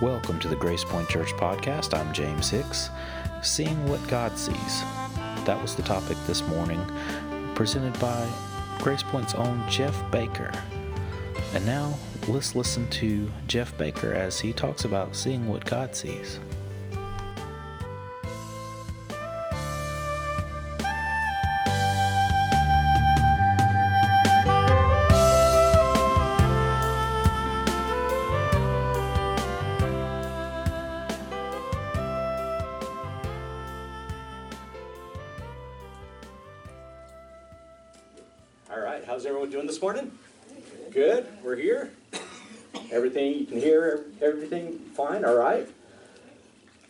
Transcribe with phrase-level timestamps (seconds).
[0.00, 1.92] Welcome to the GracePoint Church podcast.
[1.92, 2.88] I'm James Hicks.
[3.42, 4.80] Seeing what God sees.
[5.44, 6.82] That was the topic this morning,
[7.54, 8.26] presented by
[8.78, 10.50] GracePoint's own Jeff Baker.
[11.52, 16.40] And now let's listen to Jeff Baker as he talks about seeing what God sees.
[45.06, 45.68] Fine, all right?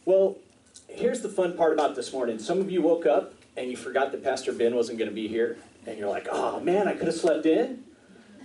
[0.05, 0.37] Well,
[0.89, 2.39] here's the fun part about this morning.
[2.39, 5.28] Some of you woke up and you forgot that Pastor Ben wasn't going to be
[5.28, 7.84] here, and you're like, oh man, I could have slept in.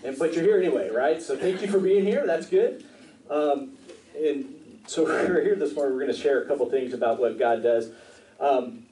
[0.03, 1.21] And, but you're here anyway, right?
[1.21, 2.83] So thank you for being here, that's good.
[3.29, 3.71] Um,
[4.15, 4.53] and
[4.87, 7.63] so we're here this morning, we're going to share a couple things about what God
[7.63, 7.89] does.
[8.39, 8.83] Um,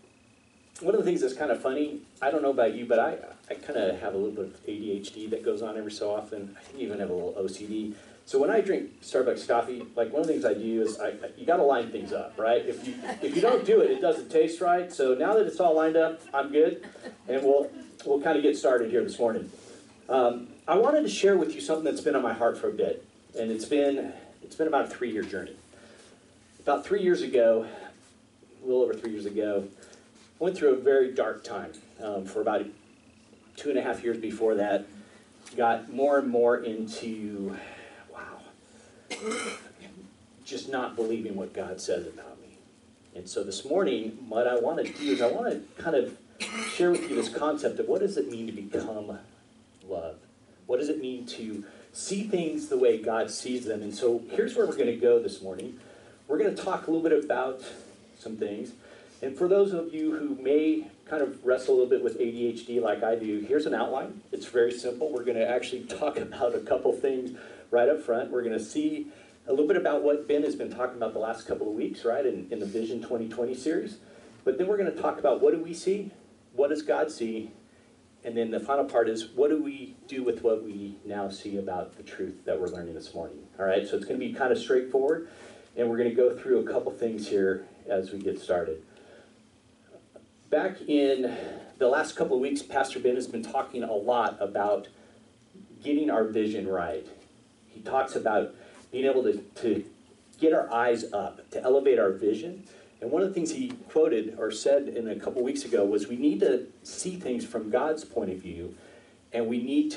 [0.79, 3.17] one of the things that's kind of funny, I don't know about you, but I,
[3.49, 6.55] I kind of have a little bit of ADHD that goes on every so often.
[6.57, 7.93] I even have a little OCD.
[8.25, 11.13] So when I drink Starbucks coffee, like one of the things I do is I,
[11.37, 12.65] you got to line things up, right?
[12.65, 14.91] If you if you don't do it, it doesn't taste right.
[14.91, 16.87] So now that it's all lined up, I'm good,
[17.27, 17.69] and we'll
[18.05, 19.51] we'll kind of get started here this morning.
[20.07, 22.73] Um, I wanted to share with you something that's been on my heart for a
[22.73, 23.05] bit,
[23.37, 25.55] and it's been it's been about a three year journey.
[26.61, 27.67] About three years ago,
[28.63, 29.67] a little over three years ago,
[30.39, 32.65] I went through a very dark time um, for about
[33.57, 34.85] two and a half years before that.
[35.57, 37.57] Got more and more into,
[40.45, 42.57] just not believing what God says about me.
[43.15, 46.17] And so this morning, what I want to do is I want to kind of
[46.75, 49.19] share with you this concept of what does it mean to become
[49.87, 50.15] love?
[50.65, 53.81] What does it mean to see things the way God sees them?
[53.81, 55.79] And so here's where we're going to go this morning.
[56.27, 57.61] We're going to talk a little bit about
[58.17, 58.71] some things.
[59.21, 62.81] And for those of you who may kind of wrestle a little bit with ADHD
[62.81, 64.21] like I do, here's an outline.
[64.31, 65.11] It's very simple.
[65.11, 67.37] We're going to actually talk about a couple things
[67.71, 68.31] right up front.
[68.31, 69.07] We're going to see
[69.47, 72.05] a little bit about what Ben has been talking about the last couple of weeks,
[72.05, 73.97] right, in, in the Vision 2020 series.
[74.43, 76.11] But then we're going to talk about what do we see?
[76.53, 77.51] What does God see?
[78.23, 81.57] And then the final part is what do we do with what we now see
[81.57, 83.39] about the truth that we're learning this morning?
[83.59, 85.27] All right, so it's going to be kind of straightforward,
[85.75, 88.81] and we're going to go through a couple things here as we get started.
[90.49, 91.35] Back in
[91.79, 94.87] the last couple of weeks, Pastor Ben has been talking a lot about
[95.83, 97.05] getting our vision right.
[97.73, 98.53] He talks about
[98.91, 99.83] being able to, to
[100.39, 102.63] get our eyes up, to elevate our vision.
[103.01, 106.07] And one of the things he quoted or said in a couple weeks ago was
[106.07, 108.75] we need to see things from God's point of view,
[109.31, 109.91] and we need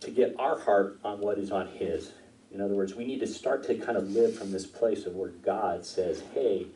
[0.00, 2.12] to, get our heart on what is on His.
[2.52, 5.14] In other words, we need to start to kind of live from this place of
[5.14, 6.66] where God says, hey,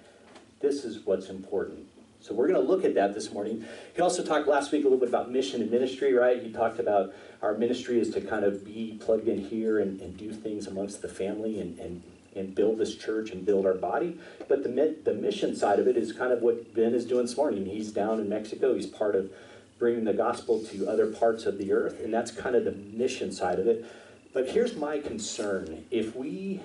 [0.61, 1.87] this is what's important.
[2.23, 3.67] So we're going to look at that this morning.
[3.97, 6.41] He also talked last week a little bit about mission and ministry, right?
[6.41, 7.13] He talked about
[7.43, 11.03] our ministry is to kind of be plugged in here and, and do things amongst
[11.03, 12.01] the family and, and,
[12.37, 14.19] and build this church and build our body.
[14.49, 17.37] But the, the mission side of it is kind of what Ben is doing this
[17.37, 17.67] morning.
[17.67, 18.73] He's down in Mexico.
[18.73, 19.33] He's part of
[19.81, 23.33] bringing the gospel to other parts of the earth, and that's kind of the mission
[23.33, 23.85] side of it.
[24.33, 25.87] But here's my concern.
[25.91, 26.61] If we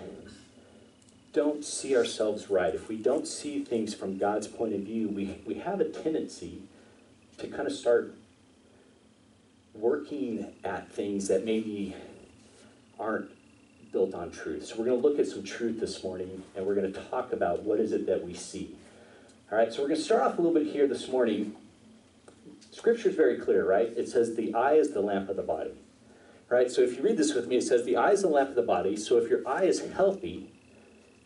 [1.38, 5.40] don't see ourselves right, if we don't see things from God's point of view, we,
[5.46, 6.64] we have a tendency
[7.38, 8.16] to kind of start
[9.76, 11.96] working at things that maybe
[13.00, 13.30] aren't
[13.92, 14.66] built on truth.
[14.66, 17.32] So we're going to look at some truth this morning, and we're going to talk
[17.32, 18.76] about what is it that we see.
[19.52, 21.56] All right, so we're going to start off a little bit here this morning.
[22.72, 23.94] Scripture is very clear, right?
[23.96, 25.76] It says the eye is the lamp of the body.
[26.50, 26.72] Right?
[26.72, 28.56] So if you read this with me, it says the eye is the lamp of
[28.56, 28.96] the body.
[28.96, 30.50] So if your eye is healthy,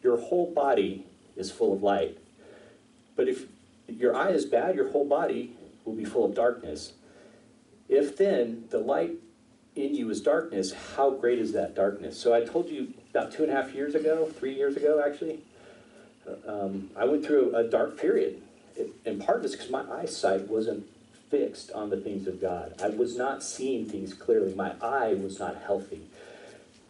[0.04, 1.06] your whole body
[1.36, 2.18] is full of light.
[3.16, 3.46] But if
[3.88, 5.56] your eye is bad, your whole body
[5.86, 6.94] will be full of darkness.
[7.90, 9.12] If then the light
[9.76, 12.18] in you is darkness, how great is that darkness?
[12.18, 15.40] So I told you about two and a half years ago, three years ago actually,
[16.48, 18.42] um, I went through a dark period.
[18.76, 20.86] It, part of it's because my eyesight wasn't
[21.30, 22.76] fixed on the things of God.
[22.82, 24.54] I was not seeing things clearly.
[24.54, 26.02] My eye was not healthy.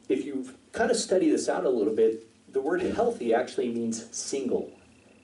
[0.10, 4.06] If you kind of study this out a little bit, the word healthy actually means
[4.16, 4.72] single.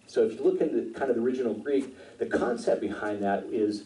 [0.07, 3.83] So if you look into kind of the original Greek, the concept behind that is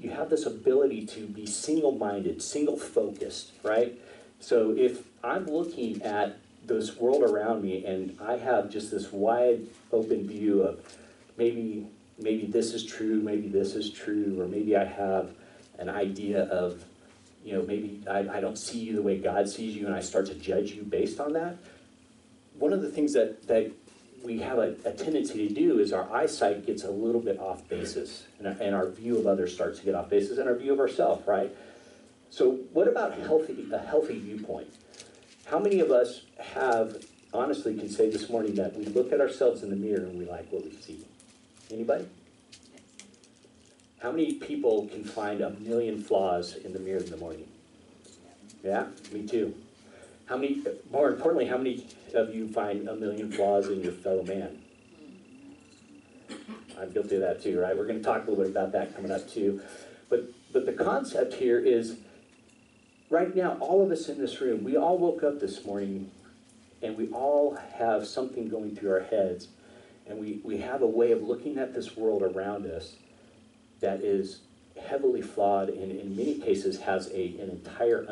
[0.00, 3.98] you have this ability to be single minded, single focused, right?
[4.40, 9.60] So if I'm looking at this world around me and I have just this wide
[9.92, 10.80] open view of
[11.36, 11.86] maybe
[12.18, 15.30] maybe this is true, maybe this is true, or maybe I have
[15.78, 16.84] an idea of,
[17.44, 20.00] you know, maybe I, I don't see you the way God sees you and I
[20.00, 21.56] start to judge you based on that.
[22.58, 23.70] One of the things that, that
[24.22, 27.68] we have a, a tendency to do is our eyesight gets a little bit off
[27.68, 30.56] basis, and our, and our view of others starts to get off basis, and our
[30.56, 31.54] view of ourselves, right?
[32.30, 34.68] So, what about healthy a healthy viewpoint?
[35.46, 39.62] How many of us have honestly can say this morning that we look at ourselves
[39.62, 41.04] in the mirror and we like what we see?
[41.70, 42.06] Anybody?
[44.00, 47.48] How many people can find a million flaws in the mirror in the morning?
[48.62, 49.54] Yeah, me too.
[50.28, 54.22] How many, more importantly, how many of you find a million flaws in your fellow
[54.22, 54.58] man?
[56.78, 57.76] I'm guilty of that too, right?
[57.76, 59.62] We're going to talk a little bit about that coming up too.
[60.10, 61.96] But, but the concept here is
[63.08, 66.10] right now, all of us in this room, we all woke up this morning
[66.82, 69.48] and we all have something going through our heads.
[70.06, 72.96] And we, we have a way of looking at this world around us
[73.80, 74.40] that is
[74.88, 78.06] heavily flawed and in many cases has a, an entire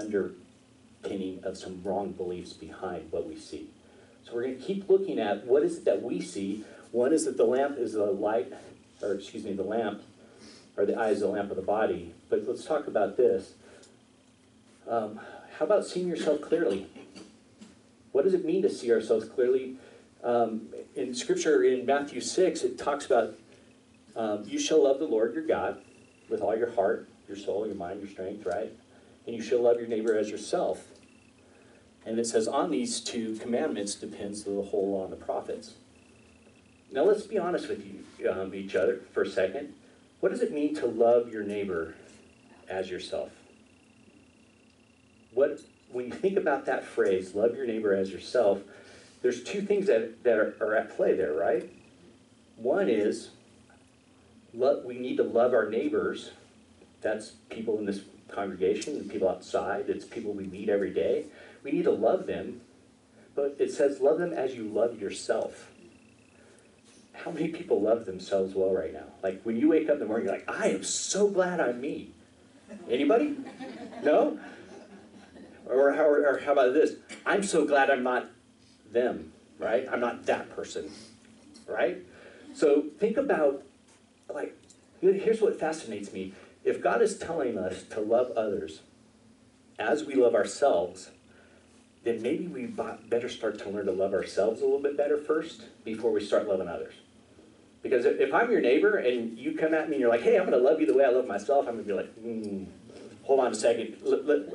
[1.44, 3.68] of some wrong beliefs behind what we see.
[4.24, 6.64] So we're going to keep looking at what is it that we see.
[6.90, 8.52] One is that the lamp is the light,
[9.00, 10.02] or excuse me, the lamp,
[10.76, 12.12] or the eye is the lamp of the body.
[12.28, 13.52] But let's talk about this.
[14.88, 15.20] Um,
[15.58, 16.86] how about seeing yourself clearly?
[18.12, 19.76] What does it mean to see ourselves clearly?
[20.24, 23.34] Um, in Scripture, in Matthew 6, it talks about
[24.16, 25.80] um, you shall love the Lord your God
[26.28, 28.72] with all your heart, your soul, your mind, your strength, right?
[29.26, 30.84] And you shall love your neighbor as yourself.
[32.06, 35.74] And it says, on these two commandments depends the whole law and the prophets.
[36.92, 39.74] Now let's be honest with you, um, each other, for a second.
[40.20, 41.96] What does it mean to love your neighbor
[42.68, 43.32] as yourself?
[45.34, 45.60] What,
[45.90, 48.62] when you think about that phrase, love your neighbor as yourself,
[49.20, 51.68] there's two things that, that are, are at play there, right?
[52.56, 53.30] One is
[54.54, 56.30] we need to love our neighbors.
[57.02, 61.26] That's people in this congregation, people outside, it's people we meet every day.
[61.66, 62.60] We need to love them,
[63.34, 65.72] but it says love them as you love yourself.
[67.12, 69.06] How many people love themselves well right now?
[69.20, 71.80] Like when you wake up in the morning, you're like, I am so glad I'm
[71.80, 72.12] me.
[72.88, 73.36] Anybody?
[74.04, 74.38] No?
[75.68, 76.94] Or how, or how about this?
[77.26, 78.30] I'm so glad I'm not
[78.92, 79.88] them, right?
[79.90, 80.88] I'm not that person,
[81.66, 81.98] right?
[82.54, 83.64] So think about
[84.32, 84.56] like,
[85.00, 86.32] here's what fascinates me.
[86.62, 88.82] If God is telling us to love others
[89.80, 91.10] as we love ourselves,
[92.06, 95.64] then maybe we better start to learn to love ourselves a little bit better first
[95.84, 96.94] before we start loving others.
[97.82, 100.48] Because if I'm your neighbor and you come at me and you're like, hey, I'm
[100.48, 102.64] going to love you the way I love myself, I'm going to be like, hmm,
[103.24, 103.96] hold on a second.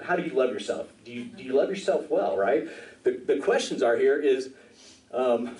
[0.04, 0.88] How do you love yourself?
[1.04, 2.68] Do you, do you love yourself well, right?
[3.04, 4.52] The, the questions are here is
[5.14, 5.56] um,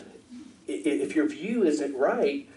[0.68, 2.48] if your view isn't right,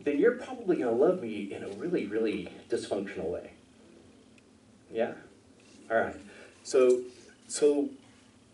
[0.00, 3.50] then you're probably going to love me in a really, really dysfunctional way.
[4.92, 5.12] Yeah?
[5.90, 6.16] All right.
[6.62, 7.02] So,
[7.48, 7.88] so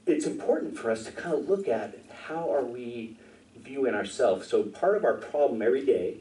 [0.06, 3.16] it's important for us to kind of look at how are we
[3.56, 4.48] viewing ourselves.
[4.48, 6.16] So part of our problem every day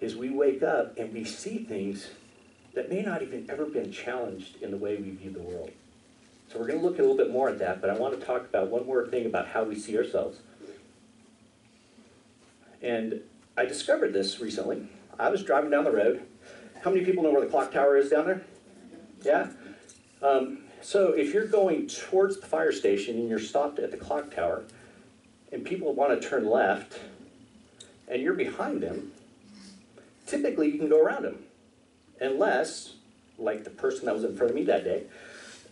[0.00, 2.08] is we wake up and we see things
[2.74, 5.70] that may not even ever been challenged in the way we view the world.
[6.48, 8.24] So we're going to look a little bit more at that, but I want to
[8.24, 10.38] talk about one more thing about how we see ourselves.
[12.82, 13.20] And
[13.56, 14.88] I discovered this recently.
[15.18, 16.22] I was driving down the road.
[16.84, 18.42] How many people know where the clock tower is down there?
[19.22, 19.48] Yeah?
[20.22, 24.32] Um, so if you're going towards the fire station and you're stopped at the clock
[24.32, 24.62] tower,
[25.50, 27.00] and people want to turn left,
[28.06, 29.10] and you're behind them,
[30.28, 31.42] typically you can go around them.
[32.20, 32.94] Unless,
[33.36, 35.06] like the person that was in front of me that day,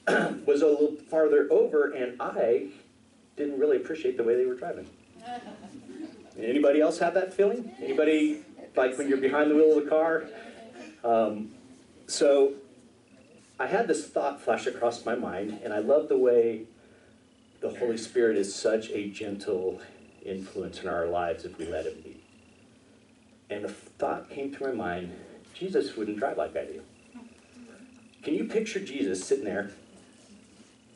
[0.47, 2.71] was a little farther over and I
[3.37, 4.90] didn't really appreciate the way they were driving.
[6.40, 7.73] Anybody else have that feeling?
[7.80, 8.42] Anybody,
[8.75, 10.25] like when you're behind the wheel of the car?
[11.04, 11.50] Um,
[12.09, 12.54] so
[13.58, 16.62] I had this thought flash across my mind, and I love the way
[17.61, 19.80] the Holy Spirit is such a gentle
[20.25, 22.16] influence in our lives if we let Him be.
[23.50, 25.12] And the thought came to my mind
[25.54, 26.82] Jesus wouldn't drive like I do.
[28.25, 29.70] Can you picture Jesus sitting there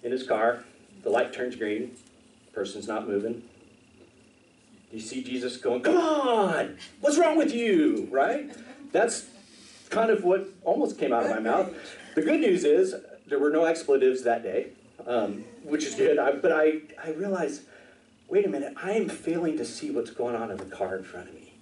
[0.02, 0.64] in his car?
[1.04, 1.94] The light turns green,
[2.52, 3.44] person's not moving,
[4.92, 8.08] you see Jesus going, Come on, what's wrong with you?
[8.10, 8.50] Right?
[8.92, 9.26] That's
[9.90, 11.74] kind of what almost came out of my mouth.
[12.14, 12.94] The good news is
[13.26, 14.68] there were no expletives that day,
[15.06, 16.18] um, which is good.
[16.18, 17.62] I, but I, I realized,
[18.28, 21.04] wait a minute, I am failing to see what's going on in the car in
[21.04, 21.54] front of me.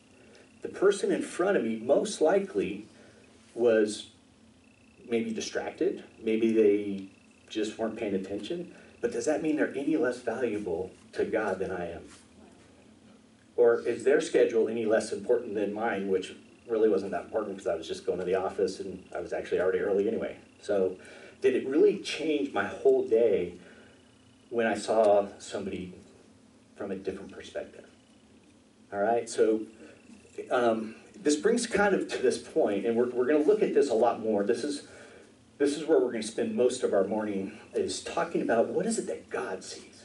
[0.63, 2.87] The person in front of me most likely
[3.55, 4.09] was
[5.09, 7.09] maybe distracted, maybe they
[7.49, 8.75] just weren't paying attention.
[9.01, 12.05] But does that mean they're any less valuable to God than I am?
[13.57, 16.35] Or is their schedule any less important than mine, which
[16.69, 19.33] really wasn't that important because I was just going to the office and I was
[19.33, 20.37] actually already early anyway.
[20.61, 20.97] So,
[21.41, 23.55] did it really change my whole day
[24.51, 25.93] when I saw somebody
[26.77, 27.85] from a different perspective?
[28.93, 29.63] All right, so
[30.51, 33.75] um, this brings kind of to this point, and we're, we're going to look at
[33.75, 34.45] this a lot more.
[34.45, 34.87] This is
[35.59, 38.85] this is where we're going to spend most of our morning is talking about what
[38.85, 40.05] is it that God sees,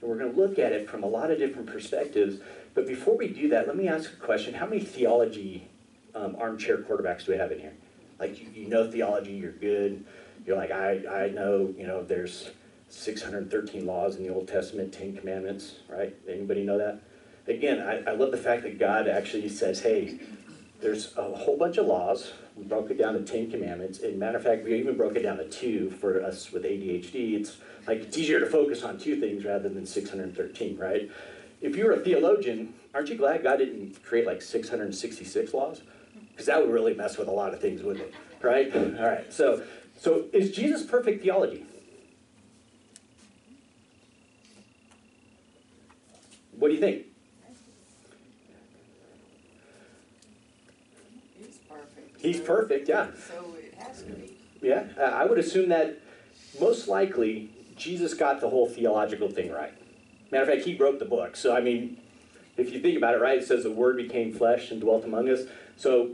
[0.00, 2.40] and we're going to look at it from a lot of different perspectives.
[2.74, 5.68] But before we do that, let me ask a question: How many theology
[6.14, 7.74] um, armchair quarterbacks do we have in here?
[8.18, 10.04] Like you, you know theology, you're good.
[10.46, 12.50] You're like I I know you know there's
[12.92, 16.14] 613 laws in the Old Testament, 10 commandments, right?
[16.28, 17.00] Anybody know that?
[17.48, 20.20] Again, I, I love the fact that God actually says, hey,
[20.80, 22.32] there's a whole bunch of laws.
[22.54, 24.00] We broke it down to 10 commandments.
[24.00, 27.34] And matter of fact, we even broke it down to two for us with ADHD.
[27.40, 31.10] It's like it's easier to focus on two things rather than 613, right?
[31.60, 35.82] If you're a theologian, aren't you glad God didn't create like 666 laws?
[36.32, 38.14] Because that would really mess with a lot of things, wouldn't it?
[38.42, 38.74] Right?
[38.74, 39.32] All right.
[39.32, 39.62] So,
[39.98, 41.64] so is Jesus perfect theology?
[46.58, 47.06] What do you think?
[51.38, 52.20] He's perfect.
[52.20, 53.08] He's perfect, yeah.
[53.28, 54.36] So it has to be.
[54.60, 56.00] Yeah, uh, I would assume that
[56.60, 59.72] most likely Jesus got the whole theological thing right.
[60.30, 61.36] Matter of fact, he wrote the book.
[61.36, 61.98] So, I mean,
[62.56, 65.28] if you think about it, right, it says the Word became flesh and dwelt among
[65.28, 65.40] us.
[65.76, 66.10] So,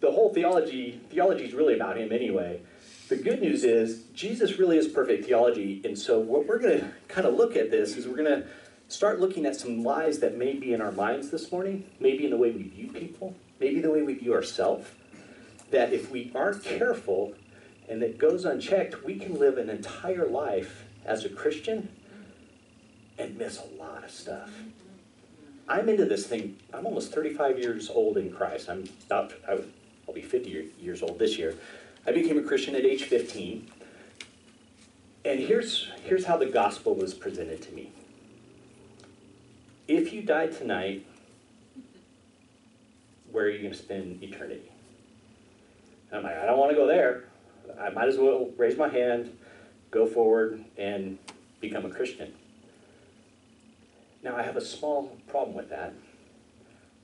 [0.00, 2.60] the whole theology theology is really about him anyway.
[3.08, 6.88] The good news is Jesus really is perfect theology, and so what we're going to
[7.08, 8.46] kind of look at this is we're going to
[8.88, 12.30] start looking at some lies that may be in our minds this morning, maybe in
[12.30, 14.88] the way we view people, maybe the way we view ourselves.
[15.70, 17.34] That if we aren't careful
[17.88, 21.88] and it goes unchecked, we can live an entire life as a Christian
[23.18, 24.50] and miss a lot of stuff.
[25.72, 26.58] I'm into this thing.
[26.74, 28.68] I'm almost 35 years old in Christ.
[28.68, 31.56] I'm about, I'll be 50 years old this year.
[32.06, 33.70] I became a Christian at age 15.
[35.24, 37.90] And here's, here's how the gospel was presented to me.
[39.88, 41.06] If you die tonight,
[43.30, 44.70] where are you going to spend eternity?
[46.10, 47.24] And I'm like, I don't want to go there.
[47.80, 49.34] I might as well raise my hand,
[49.90, 51.16] go forward, and
[51.62, 52.34] become a Christian.
[54.22, 55.94] Now, I have a small problem with that.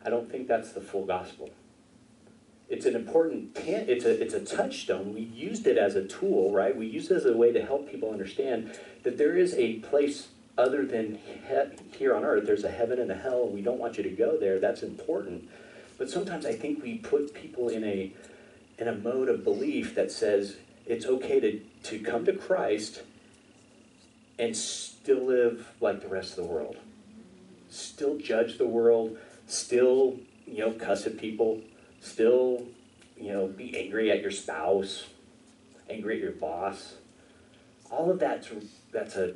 [0.04, 1.50] I don't think that's the full gospel.
[2.68, 5.14] It's an important, tan- it's a, it's a touchstone.
[5.14, 6.76] We used it as a tool, right?
[6.76, 10.28] We use it as a way to help people understand that there is a place
[10.56, 12.46] other than he- here on earth.
[12.46, 14.60] There's a heaven and a hell, and we don't want you to go there.
[14.60, 15.48] That's important.
[15.96, 18.12] But sometimes I think we put people in a,
[18.78, 20.56] in a mode of belief that says
[20.87, 23.02] it's okay to, to come to Christ
[24.38, 26.76] and still live like the rest of the world.
[27.70, 31.60] Still judge the world, still, you know, cuss at people,
[32.00, 32.66] still,
[33.16, 35.08] you know, be angry at your spouse,
[35.90, 36.94] angry at your boss.
[37.90, 38.48] All of that's
[38.92, 39.34] that's a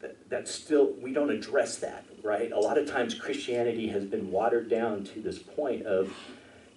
[0.00, 2.52] that, that's still we don't address that, right?
[2.52, 6.12] A lot of times Christianity has been watered down to this point of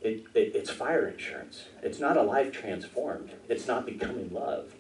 [0.02, 1.66] it, it, it's fire insurance.
[1.84, 3.32] It's not a life transformed.
[3.50, 4.74] It's not becoming love.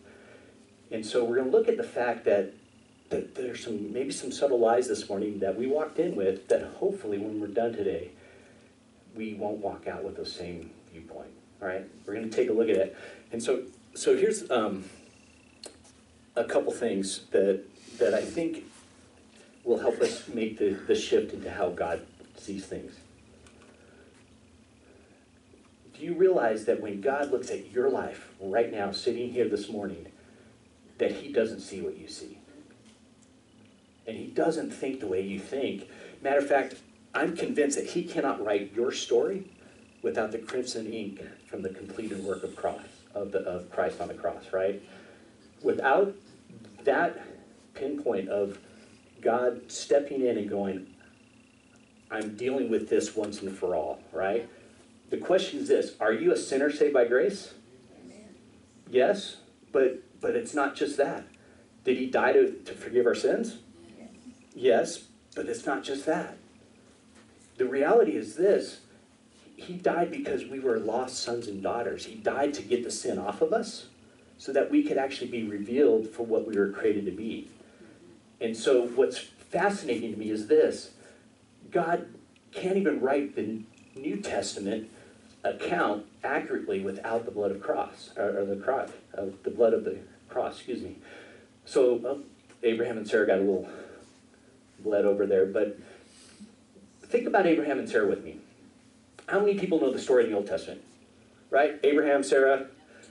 [0.91, 2.53] And so we're going to look at the fact that,
[3.10, 6.63] that there's some maybe some subtle lies this morning that we walked in with that
[6.63, 8.12] hopefully when we're done today,
[9.16, 11.32] we won't walk out with the same viewpoint.
[11.62, 12.98] All right, we're going to take a look at it.
[13.32, 13.63] And so
[13.96, 14.86] so here's um,
[16.36, 17.63] a couple things that
[17.98, 18.63] that I think
[19.63, 22.01] will help us make the, the shift into how God
[22.38, 22.94] sees things.
[25.98, 29.68] Do you realize that when God looks at your life right now, sitting here this
[29.68, 30.08] morning,
[30.98, 32.38] that He doesn't see what you see?
[34.08, 35.88] And He doesn't think the way you think.
[36.22, 36.75] Matter of fact,
[37.13, 39.46] I'm convinced that He cannot write your story
[40.01, 44.08] without the crimson ink from the completed work of cross of, the, of Christ on
[44.08, 44.82] the cross, right?
[45.62, 46.15] Without
[46.84, 47.20] that
[47.74, 48.60] pinpoint of
[49.22, 50.88] God stepping in and going,
[52.12, 54.50] I'm dealing with this once and for all, right?
[55.10, 57.53] The question is this Are you a sinner saved by grace?
[58.89, 59.38] Yes,
[59.72, 61.25] but but it's not just that.
[61.84, 63.60] Did he die to, to forgive our sins?
[64.56, 65.03] Yes,
[65.36, 66.38] but it's not just that.
[67.58, 68.79] The reality is this
[69.56, 72.06] He died because we were lost sons and daughters.
[72.06, 73.88] He died to get the sin off of us
[74.38, 77.50] so that we could actually be revealed for what we were created to be.
[78.41, 80.91] And so, what's fascinating to me is this
[81.72, 82.08] God
[82.51, 83.62] can't even write the
[83.96, 84.89] New Testament
[85.44, 89.84] account accurately without the blood of cross, or, or the cross, uh, the blood of
[89.84, 89.98] the
[90.29, 90.98] cross, excuse me.
[91.65, 92.24] So,
[92.63, 93.70] Abraham and Sarah got a little
[94.83, 95.77] bled over there, but
[97.03, 98.39] think about Abraham and Sarah with me.
[99.27, 100.81] How many people know the story in the Old Testament?
[101.50, 101.79] Right?
[101.83, 102.67] Abraham, Sarah,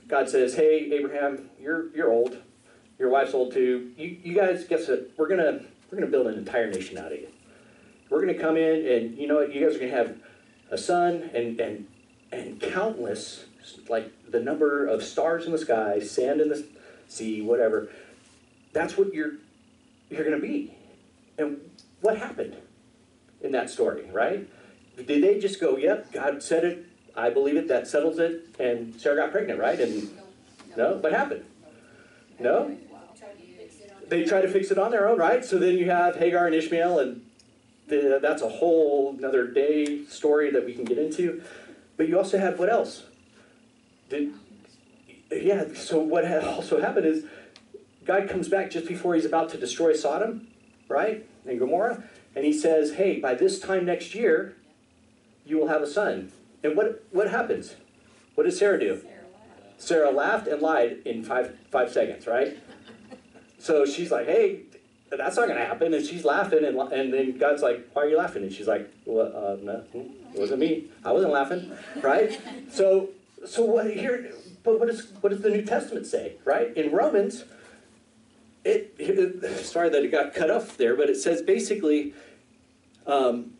[0.07, 2.37] God says, "Hey, Abraham, you're you're old.
[2.97, 3.91] Your wife's old too.
[3.97, 5.11] You, you guys, guess what?
[5.17, 7.27] We're gonna we're gonna build an entire nation out of you.
[8.09, 9.53] we're going to come in and you know what?
[9.53, 10.17] You guys are going to have
[10.71, 11.87] a son and, and,
[12.31, 13.45] and countless,
[13.87, 16.65] like the number of stars in the sky, sand in the
[17.07, 17.89] sea, whatever.
[18.73, 19.33] That's what you're,
[20.09, 20.75] you're going to be.
[21.39, 22.57] And what happened
[23.41, 24.47] in that story, right?
[24.97, 28.99] Did they just go, yep, God said it, I believe it, that settles it, and
[28.99, 29.79] Sarah got pregnant, right?
[29.79, 30.09] And
[30.75, 31.45] no, what happened?
[32.39, 32.77] No?
[34.07, 35.43] They try to fix it on their own, right?
[35.45, 37.25] So then you have Hagar and Ishmael, and
[37.87, 41.41] the, that's a whole another day story that we can get into.
[41.95, 43.03] But you also have what else?
[44.09, 44.33] Did,
[45.31, 47.25] yeah, so what also happened is
[48.05, 50.47] God comes back just before he's about to destroy Sodom,
[50.89, 51.25] right?
[51.45, 52.03] And Gomorrah.
[52.35, 54.55] And he says, hey, by this time next year,
[55.45, 56.31] you will have a son.
[56.63, 57.75] And what, what happens?
[58.35, 59.01] What does Sarah do?
[59.77, 62.57] Sarah laughed and lied in five, five seconds, right?
[63.57, 64.61] So she's like, hey,
[65.09, 65.93] that's not going to happen.
[65.93, 68.43] And she's laughing, and, and then God's like, why are you laughing?
[68.43, 70.89] And she's like, well, uh, no, it wasn't me.
[71.03, 72.39] I wasn't laughing, right?
[72.71, 73.09] So,
[73.45, 74.31] so what here?
[74.63, 76.75] But what, is, what does the New Testament say, right?
[76.75, 77.45] In Romans,
[78.63, 82.13] it, it sorry that it got cut off there, but it says basically,
[83.07, 83.53] um,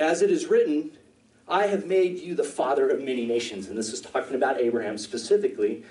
[0.00, 0.92] as it is written,
[1.46, 3.68] I have made you the father of many nations.
[3.68, 5.84] And this is talking about Abraham specifically.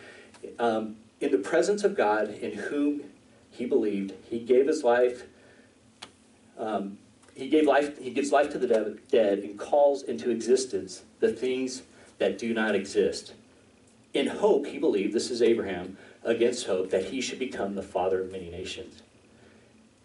[0.60, 3.02] Um, in the presence of God, in whom
[3.50, 5.24] he believed, he gave his life.
[6.60, 7.00] Um,
[7.34, 7.98] he gave life.
[8.00, 11.84] He gives life to the dead and calls into existence the things
[12.20, 13.34] that do not exist.
[14.14, 15.14] In hope, he believed.
[15.14, 19.02] This is Abraham against hope that he should become the father of many nations.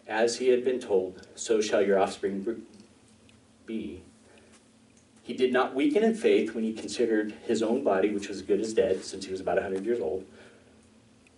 [0.06, 2.64] As he had been told, so shall your offspring
[3.66, 4.02] be.
[5.22, 8.60] He did not weaken in faith when he considered his own body, which was good
[8.60, 10.26] as dead, since he was about 100 years old,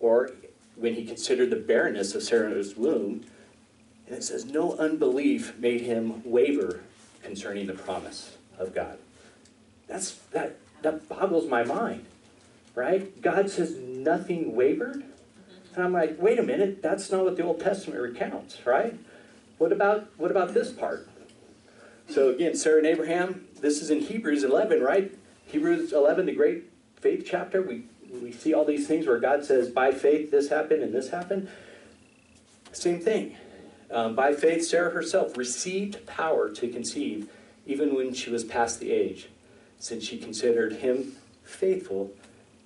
[0.00, 0.30] or
[0.76, 3.24] when he considered the barrenness of Sarah's womb.
[4.06, 6.80] And it says, No unbelief made him waver
[7.22, 8.98] concerning the promise of God.
[9.86, 12.06] That's, that, that boggles my mind,
[12.74, 13.20] right?
[13.20, 15.04] God says nothing wavered.
[15.74, 18.98] And I'm like, wait a minute, that's not what the Old Testament recounts, right?
[19.58, 21.08] What about, what about this part?
[22.08, 25.16] So again, Sarah and Abraham, this is in Hebrews 11, right?
[25.46, 27.62] Hebrews 11, the great faith chapter.
[27.62, 27.84] We,
[28.22, 31.48] we see all these things where God says, by faith this happened and this happened.
[32.72, 33.36] Same thing.
[33.90, 37.30] Um, by faith, Sarah herself received power to conceive
[37.66, 39.28] even when she was past the age,
[39.78, 42.12] since she considered him faithful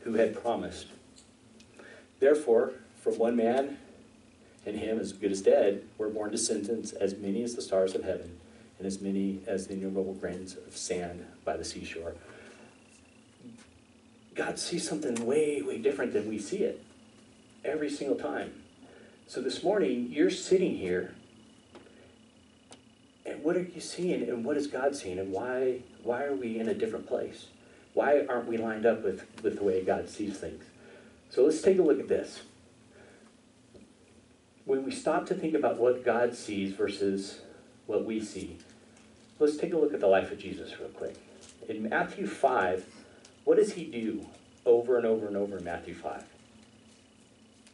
[0.01, 0.87] who had promised.
[2.21, 3.79] Therefore, from one man
[4.67, 8.05] and him as good as dead were born descendants as many as the stars of
[8.05, 8.39] heaven
[8.79, 12.15] and as many as the innumerable grains of sand by the seashore.
[14.35, 16.85] God sees something way, way different than we see it
[17.65, 18.53] every single time.
[19.27, 21.15] So this morning, you're sitting here,
[23.27, 26.59] and what are you seeing, and what is God seeing, and why, why are we
[26.59, 27.47] in a different place?
[27.95, 30.65] Why aren't we lined up with, with the way God sees things?
[31.31, 32.43] So let's take a look at this.
[34.65, 37.41] When we stop to think about what God sees versus
[37.87, 38.59] what we see,
[39.39, 41.15] Let's take a look at the life of Jesus real quick.
[41.69, 42.85] In Matthew 5,
[43.45, 44.27] what does he do
[44.67, 46.25] over and over and over in Matthew 5?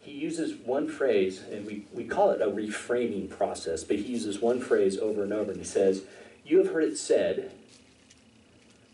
[0.02, 4.40] He uses one phrase, and we, we call it a reframing process, but he uses
[4.40, 6.02] one phrase over and over, and he says,
[6.44, 7.52] You have heard it said,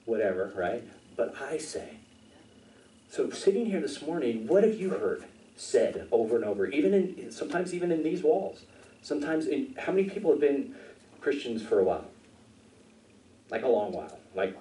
[0.04, 0.84] whatever, right?
[1.16, 1.96] But I say.
[3.10, 5.24] So sitting here this morning, what have you heard
[5.56, 8.62] said over and over, even in sometimes even in these walls?
[9.02, 10.74] Sometimes in how many people have been
[11.20, 12.06] Christians for a while?
[13.50, 14.56] like a long while, like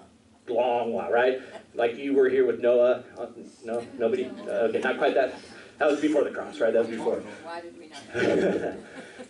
[0.47, 1.41] long while, right?
[1.75, 3.03] Like you were here with Noah.
[3.17, 3.27] Uh,
[3.63, 4.25] no, nobody.
[4.25, 5.35] Uh, okay, not quite that.
[5.77, 6.73] That was before the cross, right?
[6.73, 7.17] That was before.
[7.43, 8.75] Why did we not?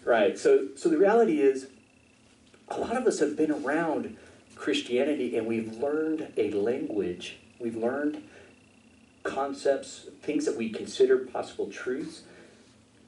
[0.05, 0.37] right.
[0.37, 1.67] So, so the reality is,
[2.69, 4.17] a lot of us have been around
[4.55, 7.37] Christianity, and we've learned a language.
[7.59, 8.23] We've learned
[9.29, 12.23] concepts, things that we consider possible truths,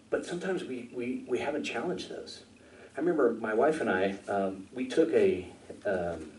[0.10, 2.44] but sometimes we, we, we haven't challenged those.
[2.96, 5.48] I remember my wife and I, um, we took a,
[5.86, 6.32] um,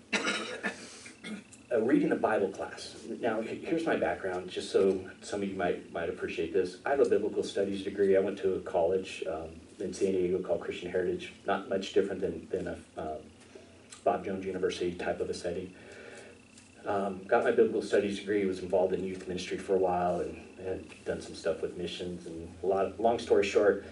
[1.73, 2.95] a reading a Bible class.
[3.21, 6.77] Now, here's my background, just so some of you might might appreciate this.
[6.85, 8.17] I have a biblical studies degree.
[8.17, 9.49] I went to a college um,
[9.81, 11.33] in San Diego called Christian Heritage.
[11.47, 13.19] Not much different than than a um,
[14.05, 15.73] Bob Jones University type of a setting.
[16.87, 18.45] Um, got my biblical studies degree.
[18.45, 22.49] Was involved in youth ministry for a while and done some stuff with missions and
[22.63, 22.87] a lot.
[22.87, 23.85] Of, long story short,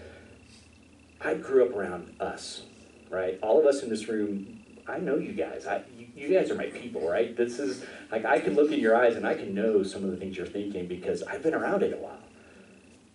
[1.21, 2.63] I grew up around us,
[3.09, 3.39] right?
[3.41, 5.67] All of us in this room I know you guys.
[5.67, 7.35] I, you, you guys are my people, right?
[7.35, 10.11] This is like I can look in your eyes and I can know some of
[10.11, 12.19] the things you're thinking because I've been around it a while.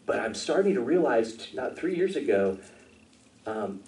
[0.06, 2.58] But I'm starting to realize, not three years ago,
[3.44, 3.80] um,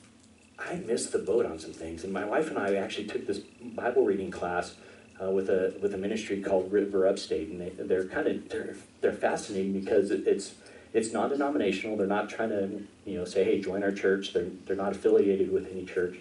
[0.59, 2.03] I missed the boat on some things.
[2.03, 4.74] And my wife and I actually took this Bible reading class
[5.23, 8.77] uh, with a with a ministry called River Upstate, and they, they're kind of they're,
[9.01, 10.55] they're fascinating because it, it's
[10.93, 11.97] it's non-denominational.
[11.97, 14.33] They're not trying to you know say, hey, join our church.
[14.33, 16.19] They're they're not affiliated with any church.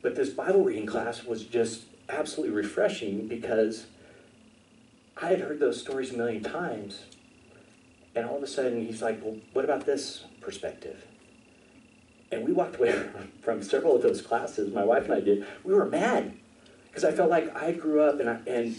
[0.00, 3.86] But this Bible reading class was just absolutely refreshing because
[5.20, 7.02] I had heard those stories a million times,
[8.14, 11.06] and all of a sudden he's like, well, what about this perspective?
[12.32, 13.08] And we walked away
[13.42, 15.46] from several of those classes, my wife and I did.
[15.64, 16.34] We were mad
[16.92, 18.76] because I felt like I grew up, and, I, and,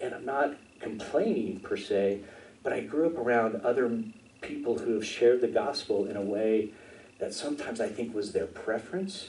[0.00, 2.20] and I'm not complaining per se,
[2.64, 4.02] but I grew up around other
[4.40, 6.72] people who have shared the gospel in a way
[7.20, 9.28] that sometimes I think was their preference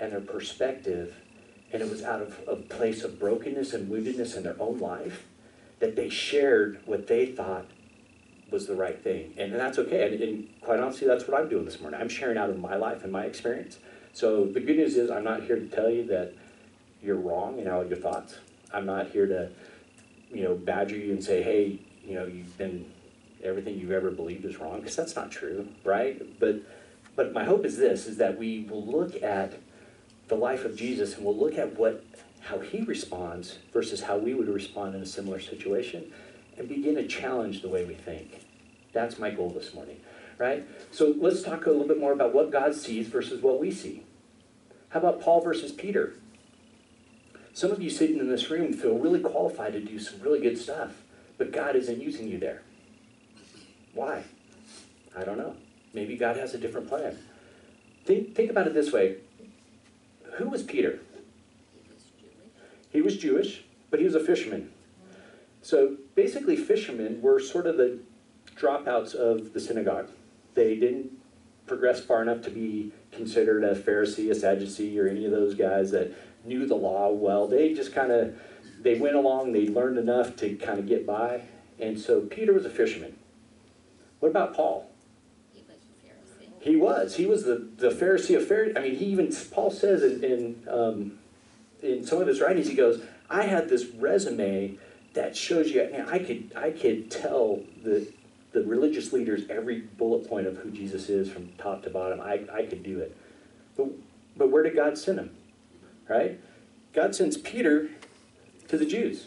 [0.00, 1.14] and their perspective,
[1.72, 5.24] and it was out of a place of brokenness and woundedness in their own life
[5.78, 7.66] that they shared what they thought
[8.50, 9.32] was the right thing.
[9.38, 10.12] And that's okay.
[10.12, 12.00] And, and, quite honestly, that's what I'm doing this morning.
[12.00, 13.78] I'm sharing out of my life and my experience.
[14.12, 16.34] So the good news is, I'm not here to tell you that
[17.04, 18.38] you're wrong in all your thoughts.
[18.72, 19.50] I'm not here to,
[20.32, 22.90] you know, badger you and say, hey, you know, you've been,
[23.42, 26.38] everything you've ever believed is wrong, because that's not true, right?
[26.40, 26.62] But,
[27.14, 29.54] but my hope is this, is that we will look at
[30.28, 32.04] the life of Jesus and we'll look at what,
[32.40, 36.10] how he responds versus how we would respond in a similar situation
[36.56, 38.40] and begin to challenge the way we think.
[38.92, 40.00] That's my goal this morning,
[40.38, 40.66] right?
[40.90, 44.04] So let's talk a little bit more about what God sees versus what we see.
[44.90, 46.14] How about Paul versus Peter?
[47.54, 50.58] Some of you sitting in this room feel really qualified to do some really good
[50.58, 51.02] stuff,
[51.38, 52.62] but God isn't using you there.
[53.94, 54.24] Why?
[55.16, 55.54] I don't know.
[55.92, 57.16] Maybe God has a different plan.
[58.04, 59.18] Think, think about it this way
[60.34, 60.98] Who was Peter?
[62.90, 64.72] He was Jewish, but he was a fisherman.
[65.62, 68.00] So basically, fishermen were sort of the
[68.56, 70.10] dropouts of the synagogue.
[70.54, 71.12] They didn't
[71.66, 75.92] progress far enough to be considered a Pharisee, a Sadducee, or any of those guys
[75.92, 76.12] that
[76.44, 77.46] knew the law well.
[77.46, 78.38] They just kind of
[78.80, 79.52] they went along.
[79.52, 81.42] They learned enough to kind of get by.
[81.80, 83.16] And so Peter was a fisherman.
[84.20, 84.90] What about Paul?
[85.52, 85.78] He was.
[86.60, 87.16] He was.
[87.16, 88.76] He was the, the Pharisee of Pharisees.
[88.76, 91.18] I mean, he even Paul says in in, um,
[91.82, 94.78] in some of his writings, he goes, "I had this resume
[95.14, 95.88] that shows you.
[95.90, 98.06] Man, I could I could tell the
[98.52, 102.20] the religious leaders every bullet point of who Jesus is from top to bottom.
[102.20, 103.16] I I could do it.
[103.76, 103.88] But
[104.36, 105.30] but where did God send him?
[106.08, 106.40] Right?
[106.92, 107.88] God sends Peter
[108.68, 109.26] to the Jews.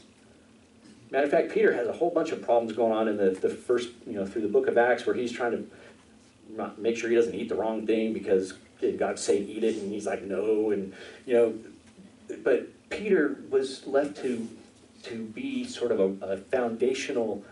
[1.10, 3.50] Matter of fact, Peter has a whole bunch of problems going on in the, the
[3.50, 7.16] first, you know, through the book of Acts where he's trying to make sure he
[7.16, 8.54] doesn't eat the wrong thing because
[8.98, 10.94] God say eat it and he's like no and
[11.26, 11.54] you know
[12.44, 14.48] but Peter was left to
[15.04, 17.44] to be sort of a, a foundational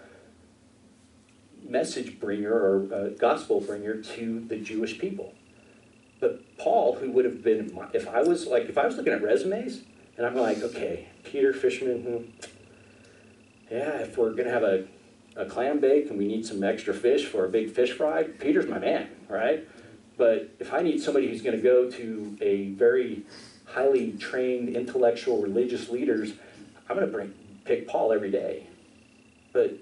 [1.67, 5.33] message bringer or gospel bringer to the Jewish people.
[6.25, 9.21] But Paul, who would have been, if I was like, if I was looking at
[9.21, 9.83] resumes,
[10.17, 12.47] and I'm like, okay, Peter Fisherman, hmm,
[13.69, 14.85] yeah, if we're gonna have a,
[15.35, 18.65] a clam bake and we need some extra fish for a big fish fry, Peter's
[18.65, 19.67] my man, right?
[20.17, 23.23] But if I need somebody who's gonna go to a very
[23.65, 26.33] highly trained intellectual religious leaders,
[26.89, 27.35] I'm gonna bring
[27.65, 28.65] pick Paul every day.
[29.53, 29.77] But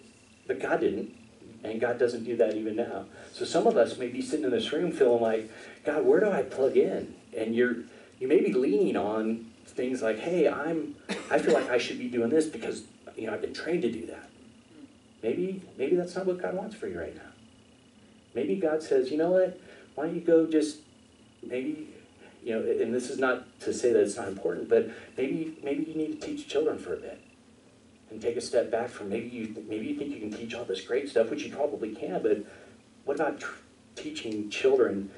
[0.45, 1.15] but God didn't.
[1.63, 3.06] And God doesn't do that even now.
[3.32, 5.49] So some of us may be sitting in this room feeling like,
[5.84, 7.15] God, where do I plug in?
[7.36, 7.76] And you're
[8.19, 10.96] you may be leaning on things like, hey, I'm
[11.30, 12.84] I feel like I should be doing this because
[13.15, 14.30] you know I've been trained to do that.
[15.22, 17.32] Maybe maybe that's not what God wants for you right now.
[18.34, 19.60] Maybe God says, you know what?
[19.96, 20.80] Why don't you go just
[21.46, 21.89] maybe
[22.43, 25.84] you know, and this is not to say that it's not important, but maybe maybe
[25.84, 27.22] you need to teach children for a bit
[28.10, 30.65] and take a step back from maybe you maybe you think you can teach all
[30.65, 32.46] this great stuff, which you probably can, but
[33.06, 33.56] what about tr-
[33.96, 35.10] teaching children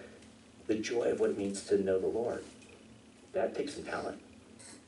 [0.67, 2.43] the joy of what it means to know the Lord?
[3.33, 4.21] That takes some talent,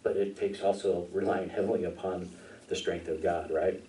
[0.04, 2.30] but it takes also relying heavily upon
[2.70, 3.84] the strength of God, right?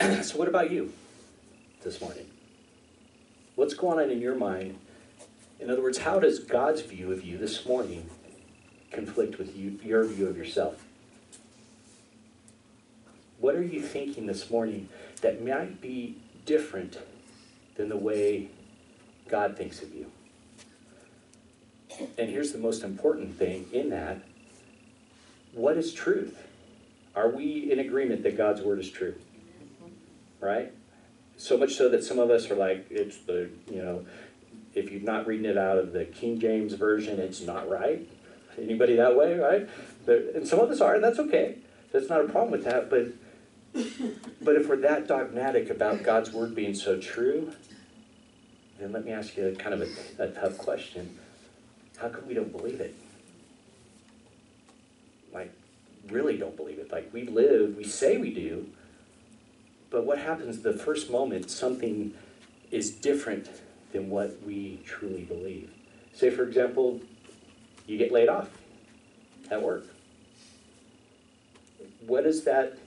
[0.24, 0.92] so, what about you
[1.82, 2.26] this morning?
[3.54, 4.78] What's going on in your mind?
[5.58, 8.10] In other words, how does God's view of you this morning
[8.92, 10.84] conflict with you, your view of yourself?
[13.38, 14.88] What are you thinking this morning
[15.22, 16.98] that might be different
[17.76, 18.48] than the way
[19.28, 20.10] God thinks of you?
[22.18, 24.22] And here's the most important thing in that
[25.52, 26.46] what is truth?
[27.14, 29.14] Are we in agreement that God's word is true?
[30.40, 30.72] Right?
[31.38, 34.04] So much so that some of us are like, it's the, you know,
[34.74, 38.06] if you're not reading it out of the King James Version, it's not right.
[38.58, 39.68] Anybody that way, right?
[40.06, 41.56] And some of us are, and that's okay.
[41.92, 42.90] That's not a problem with that.
[42.90, 43.08] But
[44.40, 47.52] but if we're that dogmatic about God's word being so true,
[48.78, 51.18] then let me ask you a kind of a, a tough question.
[51.96, 52.94] how come we don't believe it?
[55.32, 55.52] Like,
[56.08, 56.90] really don't believe it.
[56.90, 58.66] Like, we live, we say we do,
[59.90, 62.12] but what happens the first moment something
[62.70, 63.48] is different
[63.92, 65.70] than what we truly believe?
[66.12, 67.00] Say, for example,
[67.86, 68.50] you get laid off
[69.50, 69.86] at work.
[72.06, 72.78] What does that,